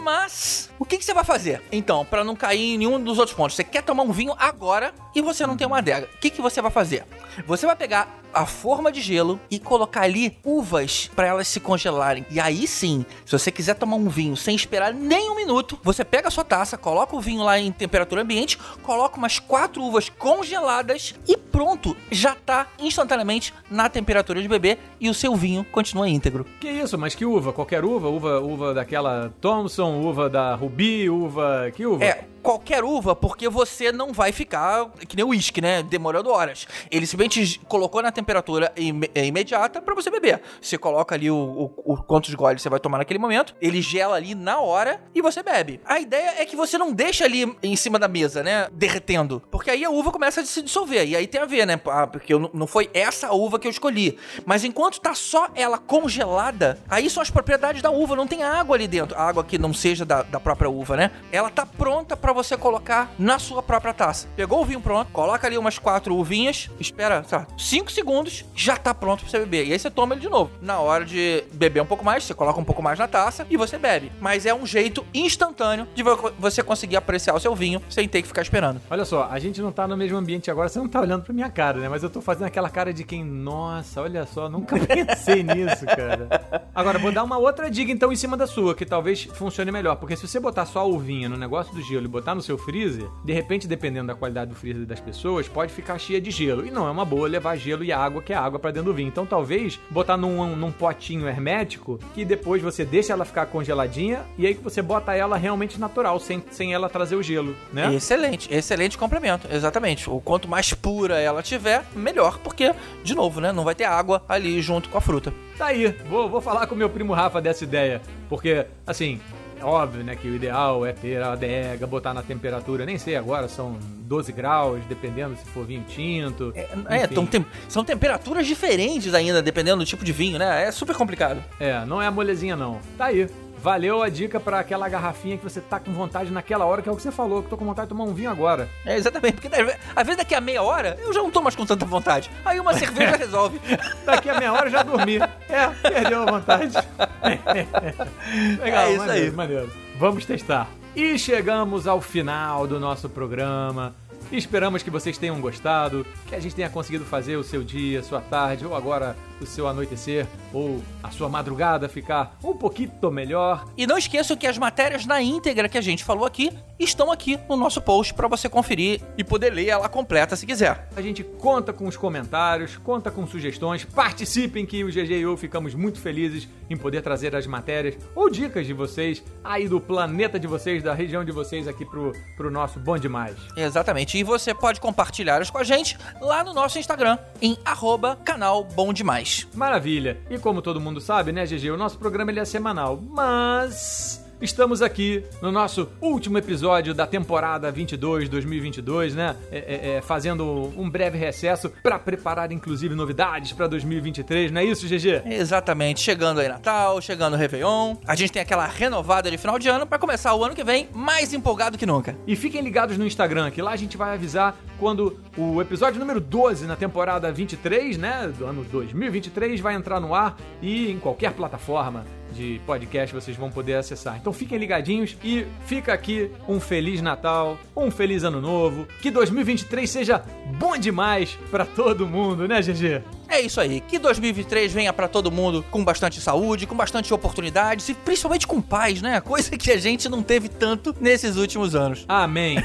Mas, 0.04 0.70
o 0.78 0.86
que, 0.86 0.98
que 0.98 1.06
você 1.06 1.14
vai 1.14 1.24
fazer? 1.24 1.62
Então, 1.72 2.04
pra 2.06 2.24
não 2.24 2.36
cair 2.36 2.74
em 2.74 2.78
nenhum 2.78 3.02
dos 3.02 3.18
outros 3.20 3.36
pontos, 3.36 3.56
você 3.56 3.64
quer 3.64 3.82
tomar 3.84 4.04
um 4.04 4.12
vinho 4.12 4.34
agora 4.38 4.94
e 5.16 5.22
você 5.22 5.46
não 5.48 5.56
tem 5.56 5.66
uma 5.66 5.78
adega. 5.78 6.08
O 6.14 6.18
que, 6.20 6.30
que 6.30 6.42
você 6.42 6.62
vai 6.62 6.72
fazer? 6.72 7.06
Você 7.46 7.66
vai 7.66 7.76
pegar 7.76 8.20
a 8.34 8.46
forma 8.46 8.92
de 8.92 9.02
gelo 9.02 9.40
e 9.50 9.58
colocar 9.58 10.02
ali 10.02 10.38
uvas 10.44 11.10
pra 11.16 11.26
elas 11.28 11.48
se 11.48 11.60
congelarem. 11.60 12.26
E 12.30 12.40
aí 12.40 12.68
sim, 12.68 13.06
se 13.26 13.32
você 13.32 13.50
quiser 13.52 13.76
tomar 13.76 13.96
um 13.96 14.10
vinho 14.10 14.36
sem 14.36 14.56
esperar 14.56 14.94
nem 14.94 15.30
um 15.32 15.36
minuto, 15.36 15.80
você 15.82 16.04
pega 16.04 16.28
a 16.28 16.32
sua 16.32 16.44
taça, 16.44 16.78
coloca 16.78 17.16
o 17.16 17.22
vinho 17.22 17.42
lá 17.44 17.58
em 17.58 17.72
temperatura 17.72 18.22
ambiente, 18.22 18.58
coloca 18.84 19.18
umas 19.18 19.40
quatro 19.40 19.82
uvas 19.82 20.10
congeladas 20.10 21.16
e 21.28 21.38
pronto, 21.58 21.98
já 22.12 22.36
tá 22.36 22.68
instantaneamente 22.78 23.52
na 23.68 23.90
temperatura 23.90 24.40
de 24.40 24.48
beber 24.48 24.78
e 25.00 25.10
o 25.10 25.14
seu 25.14 25.36
vinho 25.36 25.64
continua 25.72 26.08
íntegro. 26.08 26.46
Que 26.62 26.70
isso, 26.70 27.00
mas 27.00 27.16
que 27.16 27.26
uva? 27.26 27.52
Qualquer 27.52 27.84
uva? 27.84 28.08
Uva, 28.10 28.40
uva 28.40 28.74
daquela 28.76 29.34
Thompson, 29.42 30.00
uva 30.02 30.30
da 30.30 30.54
Ruby, 30.54 31.10
uva. 31.10 31.72
Que 31.76 31.84
uva? 31.84 32.06
É, 32.06 32.26
qualquer 32.44 32.84
uva, 32.84 33.16
porque 33.16 33.50
você 33.50 33.92
não 33.92 34.14
vai 34.14 34.32
ficar 34.32 34.88
que 35.08 35.16
nem 35.16 35.26
o 35.26 35.30
uísque, 35.30 35.60
né? 35.60 35.82
Demorando 35.82 36.30
horas. 36.30 36.68
Ele 36.92 37.08
simplesmente 37.08 37.60
colocou 37.68 38.04
na 38.04 38.12
temperatura 38.12 38.72
im- 38.78 39.02
é, 39.16 39.26
imediata 39.26 39.82
pra 39.82 39.96
você 39.96 40.12
beber. 40.12 40.40
Você 40.62 40.78
coloca 40.78 41.16
ali 41.16 41.32
o, 41.32 41.36
o, 41.36 41.94
o 41.94 41.98
quantos 42.04 42.34
goles 42.36 42.62
você 42.62 42.70
vai 42.70 42.80
tomar 42.80 43.00
naquele 43.00 43.18
momento, 43.20 43.56
ele 43.60 43.82
gela 43.82 44.16
ali 44.16 44.36
na 44.36 44.60
hora 44.60 45.02
e 45.16 45.24
você 45.24 45.42
bebe. 45.42 45.82
A 45.84 46.00
ideia 46.00 46.36
é 46.40 46.46
que 46.46 46.56
você 46.56 46.78
não 46.78 46.94
deixa 46.94 47.26
ali 47.26 47.52
em 47.64 47.76
cima 47.76 47.98
da 47.98 48.08
mesa, 48.08 48.44
né? 48.44 48.68
Derretendo. 48.72 49.42
Porque 49.50 49.72
aí 49.72 49.84
a 49.84 49.90
uva 49.90 50.12
começa 50.12 50.42
a 50.42 50.46
se 50.46 50.62
dissolver. 50.62 51.08
E 51.08 51.16
aí 51.16 51.26
tem 51.26 51.42
a 51.42 51.46
ver, 51.48 51.66
né? 51.66 51.80
Ah, 51.88 52.06
porque 52.08 52.34
eu 52.34 52.52
não- 52.54 52.68
foi 52.68 52.90
essa 52.94 53.32
uva 53.32 53.58
que 53.60 53.68
eu 53.68 53.72
escolhi. 53.72 54.18
Mas 54.46 54.64
enquanto 54.64 55.00
tá 55.00 55.14
só 55.16 55.48
ela 55.56 55.78
congelada, 55.78 56.80
aí 56.90 57.10
são 57.10 57.22
as 57.22 57.30
propriedades 57.30 57.82
da 57.82 57.90
uva. 57.92 58.16
Não 58.16 58.28
tem 58.28 58.44
água 58.44 58.76
ali 58.76 58.88
dentro. 58.88 59.18
Água 59.18 59.44
que 59.44 59.58
não 59.58 59.74
seja 59.74 60.06
da, 60.06 60.24
da 60.24 60.40
própria 60.40 60.70
uva, 60.70 60.96
né? 60.98 61.12
Ela 61.32 61.50
tá 61.50 61.66
pronta 61.66 62.16
pra 62.18 62.34
você 62.34 62.58
colocar 62.58 63.12
na 63.20 63.40
sua 63.40 63.62
própria 63.62 63.94
taça. 63.94 64.28
Pegou 64.36 64.62
o 64.62 64.66
vinho 64.66 64.82
pronto, 64.82 65.12
coloca 65.12 65.46
ali 65.48 65.58
umas 65.58 65.78
quatro 65.80 66.16
uvinhas, 66.16 66.70
espera, 66.80 67.24
sei 67.28 67.38
lá, 67.38 67.48
cinco 67.58 67.92
segundos, 67.92 68.46
já 68.56 68.76
tá 68.78 68.94
pronto 68.94 69.22
pra 69.22 69.30
você 69.30 69.40
beber. 69.40 69.66
E 69.68 69.74
aí 69.74 69.80
você 69.80 69.90
toma 69.92 70.14
ele 70.14 70.22
de 70.22 70.30
novo. 70.30 70.52
Na 70.62 70.80
hora 70.80 71.06
de 71.06 71.44
beber 71.54 71.82
um 71.82 71.86
pouco 71.86 72.04
mais, 72.04 72.24
você 72.24 72.34
coloca 72.34 72.60
um 72.60 72.64
pouco 72.64 72.82
mais 72.82 72.98
na 73.00 73.08
taça 73.08 73.46
e 73.50 73.58
você 73.58 73.78
bebe. 73.78 74.12
Mas 74.20 74.46
é 74.46 74.54
um 74.54 74.66
jeito 74.66 75.06
instantâneo 75.14 75.88
de 75.94 76.04
vo- 76.04 76.32
você 76.40 76.64
conseguir 76.64 76.96
apreciar 76.98 77.34
o 77.36 77.40
seu 77.40 77.54
vinho 77.56 77.82
sem 77.90 78.08
ter 78.08 78.22
que 78.22 78.28
ficar 78.28 78.42
esperando. 78.42 78.82
Olha 78.90 79.06
só, 79.06 79.28
a 79.32 79.40
gente 79.40 79.62
não 79.62 79.72
tá 79.72 79.88
no 79.88 79.96
mesmo 79.98 80.18
ambiente 80.18 80.50
agora, 80.50 80.70
você 80.70 80.80
não 80.80 80.88
tá 80.88 81.02
olhando 81.02 81.24
pra 81.24 81.34
minha 81.38 81.52
cara, 81.52 81.80
né? 81.80 81.88
Mas 81.88 82.02
eu 82.02 82.10
tô 82.10 82.20
fazendo 82.20 82.48
aquela 82.48 82.68
cara 82.68 82.92
de 82.92 83.04
quem, 83.04 83.24
nossa, 83.24 84.02
olha 84.02 84.26
só, 84.26 84.50
nunca 84.50 84.76
pensei 84.84 85.44
nisso, 85.44 85.86
cara. 85.86 86.28
Agora, 86.74 87.00
vou 87.00 87.12
dar 87.12 87.24
uma 87.24 87.38
outra 87.38 87.70
dica 87.70 87.92
então 87.92 88.12
em 88.12 88.16
cima 88.16 88.38
da 88.38 88.48
sua, 88.48 88.76
que 88.76 88.86
talvez 88.86 89.24
funcione 89.34 89.72
melhor. 89.72 89.96
Porque 89.96 90.16
se 90.16 90.28
você 90.28 90.40
botar 90.40 90.66
só 90.66 90.80
a 90.80 90.84
uvinha 90.84 91.28
no 91.28 91.38
negócio 91.38 91.74
do 91.74 91.82
gelo 91.82 92.06
e 92.06 92.08
botar 92.08 92.36
no 92.36 92.42
seu 92.42 92.58
freezer, 92.58 93.08
de 93.24 93.34
repente, 93.34 93.68
dependendo 93.68 94.08
da 94.08 94.16
qualidade 94.16 94.52
do 94.52 94.56
freezer 94.56 94.86
das 94.86 95.00
pessoas, 95.00 95.48
pode 95.48 95.72
ficar 95.72 95.98
cheia 95.98 96.22
de 96.22 96.32
gelo. 96.32 96.66
E 96.66 96.72
não 96.72 96.88
é 96.88 96.92
uma 96.92 97.06
boa 97.06 97.28
levar 97.28 97.56
gelo 97.58 97.84
e 97.84 97.92
água, 97.92 98.22
que 98.22 98.34
é 98.34 98.36
água 98.36 98.60
pra 98.60 98.72
dentro 98.72 98.92
do 98.92 98.96
vinho. 98.96 99.08
Então 99.08 99.26
talvez 99.26 99.80
botar 99.90 100.18
num, 100.18 100.56
num 100.56 100.72
potinho 100.72 101.28
hermético, 101.28 102.00
que 102.14 102.24
depois 102.24 102.62
você 102.62 102.86
deixa 102.86 103.14
ela 103.14 103.26
ficar 103.26 103.46
congeladinha, 103.48 104.22
e 104.38 104.46
aí 104.46 104.54
que 104.54 104.64
você 104.64 104.82
bota 104.82 105.14
ela 105.14 105.38
realmente 105.38 105.80
natural, 105.80 106.20
sem, 106.20 106.44
sem 106.52 106.74
ela 106.74 106.90
trazer 106.90 107.16
o 107.16 107.24
gelo, 107.24 107.56
né? 107.74 107.94
Excelente, 107.94 108.54
excelente 108.54 108.98
complemento, 108.98 109.48
exatamente. 109.52 110.10
O 110.10 110.20
quanto 110.20 110.48
mais 110.48 110.74
pura 110.74 111.20
ela 111.20 111.42
tiver, 111.42 111.84
melhor, 111.96 112.40
porque, 112.40 112.74
de 113.04 113.16
novo, 113.16 113.42
né, 113.42 113.52
não 113.52 113.64
vai 113.64 113.76
ter 113.76 113.86
água 113.86 114.24
ali 114.28 114.62
junto 114.62 114.90
com 114.90 114.98
a 114.98 115.02
fruta. 115.02 115.34
Tá 115.58 115.68
aí, 115.68 115.88
vou, 116.10 116.30
vou 116.30 116.40
falar 116.42 116.68
com 116.68 116.76
meu 116.76 116.90
primo 116.90 117.14
Rafa 117.14 117.42
dessa 117.42 117.64
ideia. 117.64 118.02
Porque, 118.30 118.66
assim, 118.86 119.20
é 119.60 119.66
óbvio, 119.66 120.04
né, 120.04 120.16
que 120.16 120.28
o 120.28 120.36
ideal 120.36 120.86
é 120.86 120.92
ter 120.94 121.22
a 121.22 121.32
adega, 121.34 121.88
botar 121.88 122.14
na 122.14 122.22
temperatura, 122.22 122.86
nem 122.86 122.98
sei 123.00 123.16
agora, 123.16 123.48
são 123.48 123.76
12 124.02 124.32
graus, 124.32 124.80
dependendo 124.88 125.36
se 125.36 125.46
for 125.46 125.66
vinho 125.66 125.84
tinto. 125.88 126.54
É, 126.56 127.08
tão 127.08 127.26
tem- 127.26 127.46
são 127.68 127.84
temperaturas 127.84 128.46
diferentes 128.46 129.14
ainda, 129.16 129.42
dependendo 129.42 129.78
do 129.80 129.86
tipo 129.86 130.06
de 130.06 130.12
vinho, 130.12 130.38
né? 130.38 130.66
É 130.68 130.72
super 130.72 130.96
complicado. 130.96 131.44
É, 131.60 131.84
não 131.86 132.00
é 132.02 132.06
a 132.06 132.12
molezinha 132.12 132.56
não. 132.56 132.80
Tá 132.98 133.06
aí. 133.06 133.28
Valeu 133.60 134.02
a 134.04 134.10
dica 134.10 134.40
pra 134.40 134.60
aquela 134.60 134.88
garrafinha 134.88 135.38
que 135.38 135.44
você 135.44 135.60
tá 135.60 135.80
com 135.80 135.92
vontade 135.92 136.32
naquela 136.32 136.64
hora, 136.66 136.82
que 136.82 136.88
é 136.88 136.92
o 136.92 136.96
que 136.96 137.02
você 137.02 137.12
falou, 137.12 137.42
que 137.44 137.50
tô 137.50 137.58
com 137.58 137.66
vontade 137.66 137.88
de 137.88 137.90
tomar 137.96 138.04
um 138.06 138.14
vinho 138.14 138.30
agora. 138.30 138.70
É, 138.86 138.96
exatamente, 138.96 139.34
porque 139.42 139.48
às 139.48 139.66
ve- 139.66 139.76
às 139.96 140.04
vezes 140.06 140.18
daqui 140.18 140.36
a 140.36 140.40
meia 140.42 140.62
hora 140.62 140.98
eu 141.02 141.12
já 141.12 141.22
não 141.22 141.32
tô 141.32 141.42
mais 141.42 141.56
com 141.56 141.66
tanta 141.66 141.86
vontade. 141.86 142.30
Aí 142.46 142.60
uma 142.60 142.74
cerveja 142.74 143.16
resolve. 143.18 143.60
Daqui 144.06 144.30
a 144.30 144.38
meia 144.40 144.54
hora 144.54 144.68
eu 144.68 144.72
já 144.72 144.84
dormi. 144.84 145.18
É, 145.18 145.68
perdeu 145.90 146.24
a 146.24 146.32
vontade. 146.32 146.74
Legal, 148.62 148.84
É 148.84 148.90
isso 148.92 148.98
maneiro, 149.00 149.26
aí. 149.26 149.32
maneiro. 149.32 149.72
Vamos 149.98 150.26
testar. 150.26 150.68
E 150.96 151.18
chegamos 151.18 151.88
ao 151.88 152.00
final 152.02 152.66
do 152.68 152.80
nosso 152.80 153.10
programa. 153.10 153.94
Esperamos 154.32 154.84
que 154.84 154.90
vocês 154.90 155.18
tenham 155.18 155.40
gostado, 155.40 156.06
que 156.28 156.36
a 156.36 156.40
gente 156.40 156.56
tenha 156.56 156.70
conseguido 156.70 157.06
fazer 157.06 157.38
o 157.38 157.44
seu 157.44 157.64
dia, 157.64 158.04
sua 158.04 158.22
tarde, 158.22 158.66
ou 158.66 158.76
agora 158.76 159.16
o 159.40 159.46
seu 159.46 159.68
anoitecer, 159.68 160.26
ou 160.54 160.82
a 161.02 161.10
sua 161.12 161.30
madrugada 161.30 161.88
ficar 161.88 162.38
um 162.44 162.54
pouquinho 162.54 162.92
melhor. 163.12 163.66
E 163.78 163.88
não 163.88 163.98
esqueçam 163.98 164.36
que 164.36 164.48
as 164.48 164.58
matérias 164.58 165.06
na 165.06 165.22
íntegra 165.22 165.70
que 165.70 165.78
a 165.78 165.82
gente 165.82 166.04
falou 166.04 166.26
aqui 166.26 166.52
estão 166.80 167.12
aqui 167.12 167.40
no 167.50 167.56
nosso 167.56 167.82
post 167.82 168.14
pra 168.14 168.28
você 168.28 168.50
conferir 168.50 169.02
e 169.18 169.24
poder 169.24 169.54
ler 169.54 169.68
ela 169.68 169.90
completa 169.90 170.36
se 170.36 170.46
quiser. 170.46 170.90
A 170.96 171.02
gente 171.02 171.24
conta 171.24 171.72
com 171.72 171.88
os 171.88 171.98
comentários, 171.98 172.78
conta 172.78 173.10
com 173.10 173.26
sugestões, 173.26 173.86
participem 173.86 174.66
que 174.66 174.84
o 174.84 174.88
GG 174.88 175.12
e 175.12 175.22
eu 175.22 175.38
ficamos 175.38 175.74
muito 175.74 176.00
felizes 176.00 176.48
em 176.70 176.76
poder 176.76 177.02
trazer 177.02 177.36
as 177.36 177.48
matérias 177.48 177.96
ou 178.16 178.30
dicas 178.30 178.66
de 178.66 178.74
vocês 178.74 179.24
aí 179.44 179.68
do 179.68 179.80
planeta 179.80 180.40
de 180.40 180.48
vocês, 180.48 180.84
da 180.84 180.94
região 180.94 181.24
de 181.24 181.32
vocês 181.32 181.68
aqui 181.68 181.86
pro, 181.86 182.14
pro 182.36 182.52
nosso 182.52 182.80
Bom 182.80 182.98
Demais. 182.98 183.36
Exatamente. 183.56 184.17
E 184.18 184.24
você 184.24 184.52
pode 184.52 184.82
compartilhar 184.82 185.40
isso 185.44 185.52
com 185.52 185.60
a 185.60 185.64
gente 185.64 185.96
lá 186.20 186.44
no 186.44 186.52
nosso 186.52 186.80
Instagram, 186.80 187.20
em 187.40 187.56
arroba 187.64 188.16
canal 188.16 188.64
Bom 188.64 188.92
Demais. 188.92 189.48
Maravilha! 189.54 190.18
E 190.28 190.40
como 190.40 190.60
todo 190.60 190.82
mundo 190.82 191.00
sabe, 191.00 191.32
né, 191.32 191.46
GG, 191.46 191.70
o 191.70 191.78
nosso 191.78 192.00
programa 192.00 192.32
ele 192.32 192.40
é 192.40 192.46
semanal, 192.46 193.00
mas 193.00 194.27
estamos 194.42 194.82
aqui 194.82 195.24
no 195.42 195.52
nosso 195.52 195.90
último 196.02 196.38
episódio 196.38 196.94
da 196.94 197.08
temporada 197.08 197.72
22 197.72 198.30
2022, 198.30 199.16
né? 199.16 199.36
É, 199.52 199.58
é, 199.58 199.98
é, 199.98 200.02
fazendo 200.02 200.72
um 200.78 200.90
breve 200.90 201.18
recesso 201.18 201.70
para 201.82 201.98
preparar 201.98 202.52
inclusive 202.52 202.94
novidades 202.94 203.54
para 203.54 203.68
2023, 203.68 204.52
não 204.52 204.62
é 204.62 204.66
isso, 204.66 204.88
GG? 204.88 205.24
Exatamente, 205.26 206.02
chegando 206.02 206.40
aí 206.40 206.48
Natal, 206.48 207.02
chegando 207.02 207.34
o 207.34 207.38
Réveillon. 207.38 207.96
A 208.06 208.16
gente 208.16 208.32
tem 208.32 208.42
aquela 208.42 208.66
renovada 208.66 209.30
de 209.30 209.38
final 209.38 209.58
de 209.58 209.68
ano 209.68 209.86
para 209.86 209.98
começar 209.98 210.34
o 210.36 210.44
ano 210.44 210.56
que 210.56 210.64
vem 210.64 210.90
mais 210.94 211.34
empolgado 211.34 211.78
que 211.78 211.86
nunca. 211.86 212.16
E 212.28 212.36
fiquem 212.36 212.62
ligados 212.62 212.98
no 212.98 213.06
Instagram, 213.06 213.52
que 213.52 213.62
lá 213.62 213.72
a 213.72 213.78
gente 213.78 213.98
vai 213.98 214.14
avisar 214.14 214.56
quando 214.80 215.20
o 215.36 215.62
episódio 215.62 216.00
número 216.00 216.22
12 216.22 216.66
na 216.66 216.76
temporada 216.76 217.32
23, 217.32 217.98
né, 217.98 218.32
do 218.38 218.46
ano 218.46 218.64
2023 218.66 219.60
vai 219.60 219.74
entrar 219.76 220.00
no 220.00 220.14
ar 220.14 220.38
e 220.62 220.92
em 220.92 221.00
qualquer 221.00 221.34
plataforma 221.34 222.06
de 222.34 222.62
podcast 222.66 223.14
vocês 223.14 223.36
vão 223.36 223.50
poder 223.50 223.76
acessar. 223.76 224.18
Então 224.18 224.32
fiquem 224.34 224.58
ligadinhos 224.58 225.16
e 225.24 225.46
fica 225.66 225.94
aqui 225.94 226.32
um 226.48 226.60
feliz 226.60 227.02
Natal, 227.02 227.58
um 227.76 227.90
feliz 227.90 228.24
ano 228.24 228.42
novo, 228.42 228.88
que 229.02 229.12
2023 229.12 229.90
seja 229.90 230.24
bom 230.60 230.78
demais 230.78 231.38
para 231.50 231.66
todo 231.66 232.08
mundo, 232.08 232.48
né, 232.48 232.62
GG? 232.62 233.17
É 233.30 233.42
isso 233.42 233.60
aí. 233.60 233.82
Que 233.82 234.00
2023 234.00 234.72
venha 234.72 234.94
para 234.94 235.08
todo 235.08 235.32
mundo 235.32 235.64
com 235.70 235.84
bastante 235.84 236.22
saúde, 236.22 236.66
com 236.66 236.76
bastante 236.76 237.14
oportunidades 237.14 237.90
e 237.90 237.94
principalmente 237.94 238.48
com 238.48 238.62
paz, 238.62 239.02
né? 239.02 239.20
Coisa 239.28 239.52
que 239.52 239.72
a 239.72 239.78
gente 239.78 240.08
não 240.10 240.24
teve 240.24 240.50
tanto 240.50 240.96
nesses 241.00 241.36
últimos 241.36 241.76
anos. 241.76 242.06
Amém. 242.08 242.58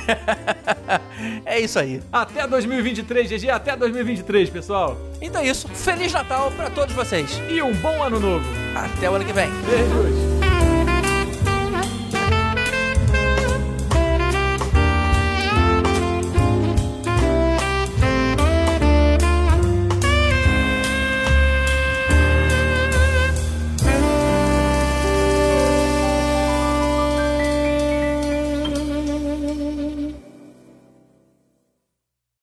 é 1.45 1.61
isso 1.61 1.79
aí. 1.79 2.01
Até 2.13 2.47
2023, 2.47 3.31
GG, 3.31 3.51
até 3.51 3.77
2023, 3.77 4.51
pessoal. 4.51 4.97
Então 5.21 5.41
é 5.41 5.47
isso. 5.47 5.69
Feliz 5.69 6.13
Natal 6.13 6.51
para 6.53 6.71
todos 6.71 6.95
vocês. 6.95 7.41
E 7.51 7.61
um 7.63 7.75
bom 7.75 8.03
ano 8.03 8.21
novo. 8.21 8.45
Até 8.75 9.11
o 9.11 9.15
ano 9.15 9.25
que 9.25 9.33
vem. 9.33 9.51
Beijos. 9.67 10.32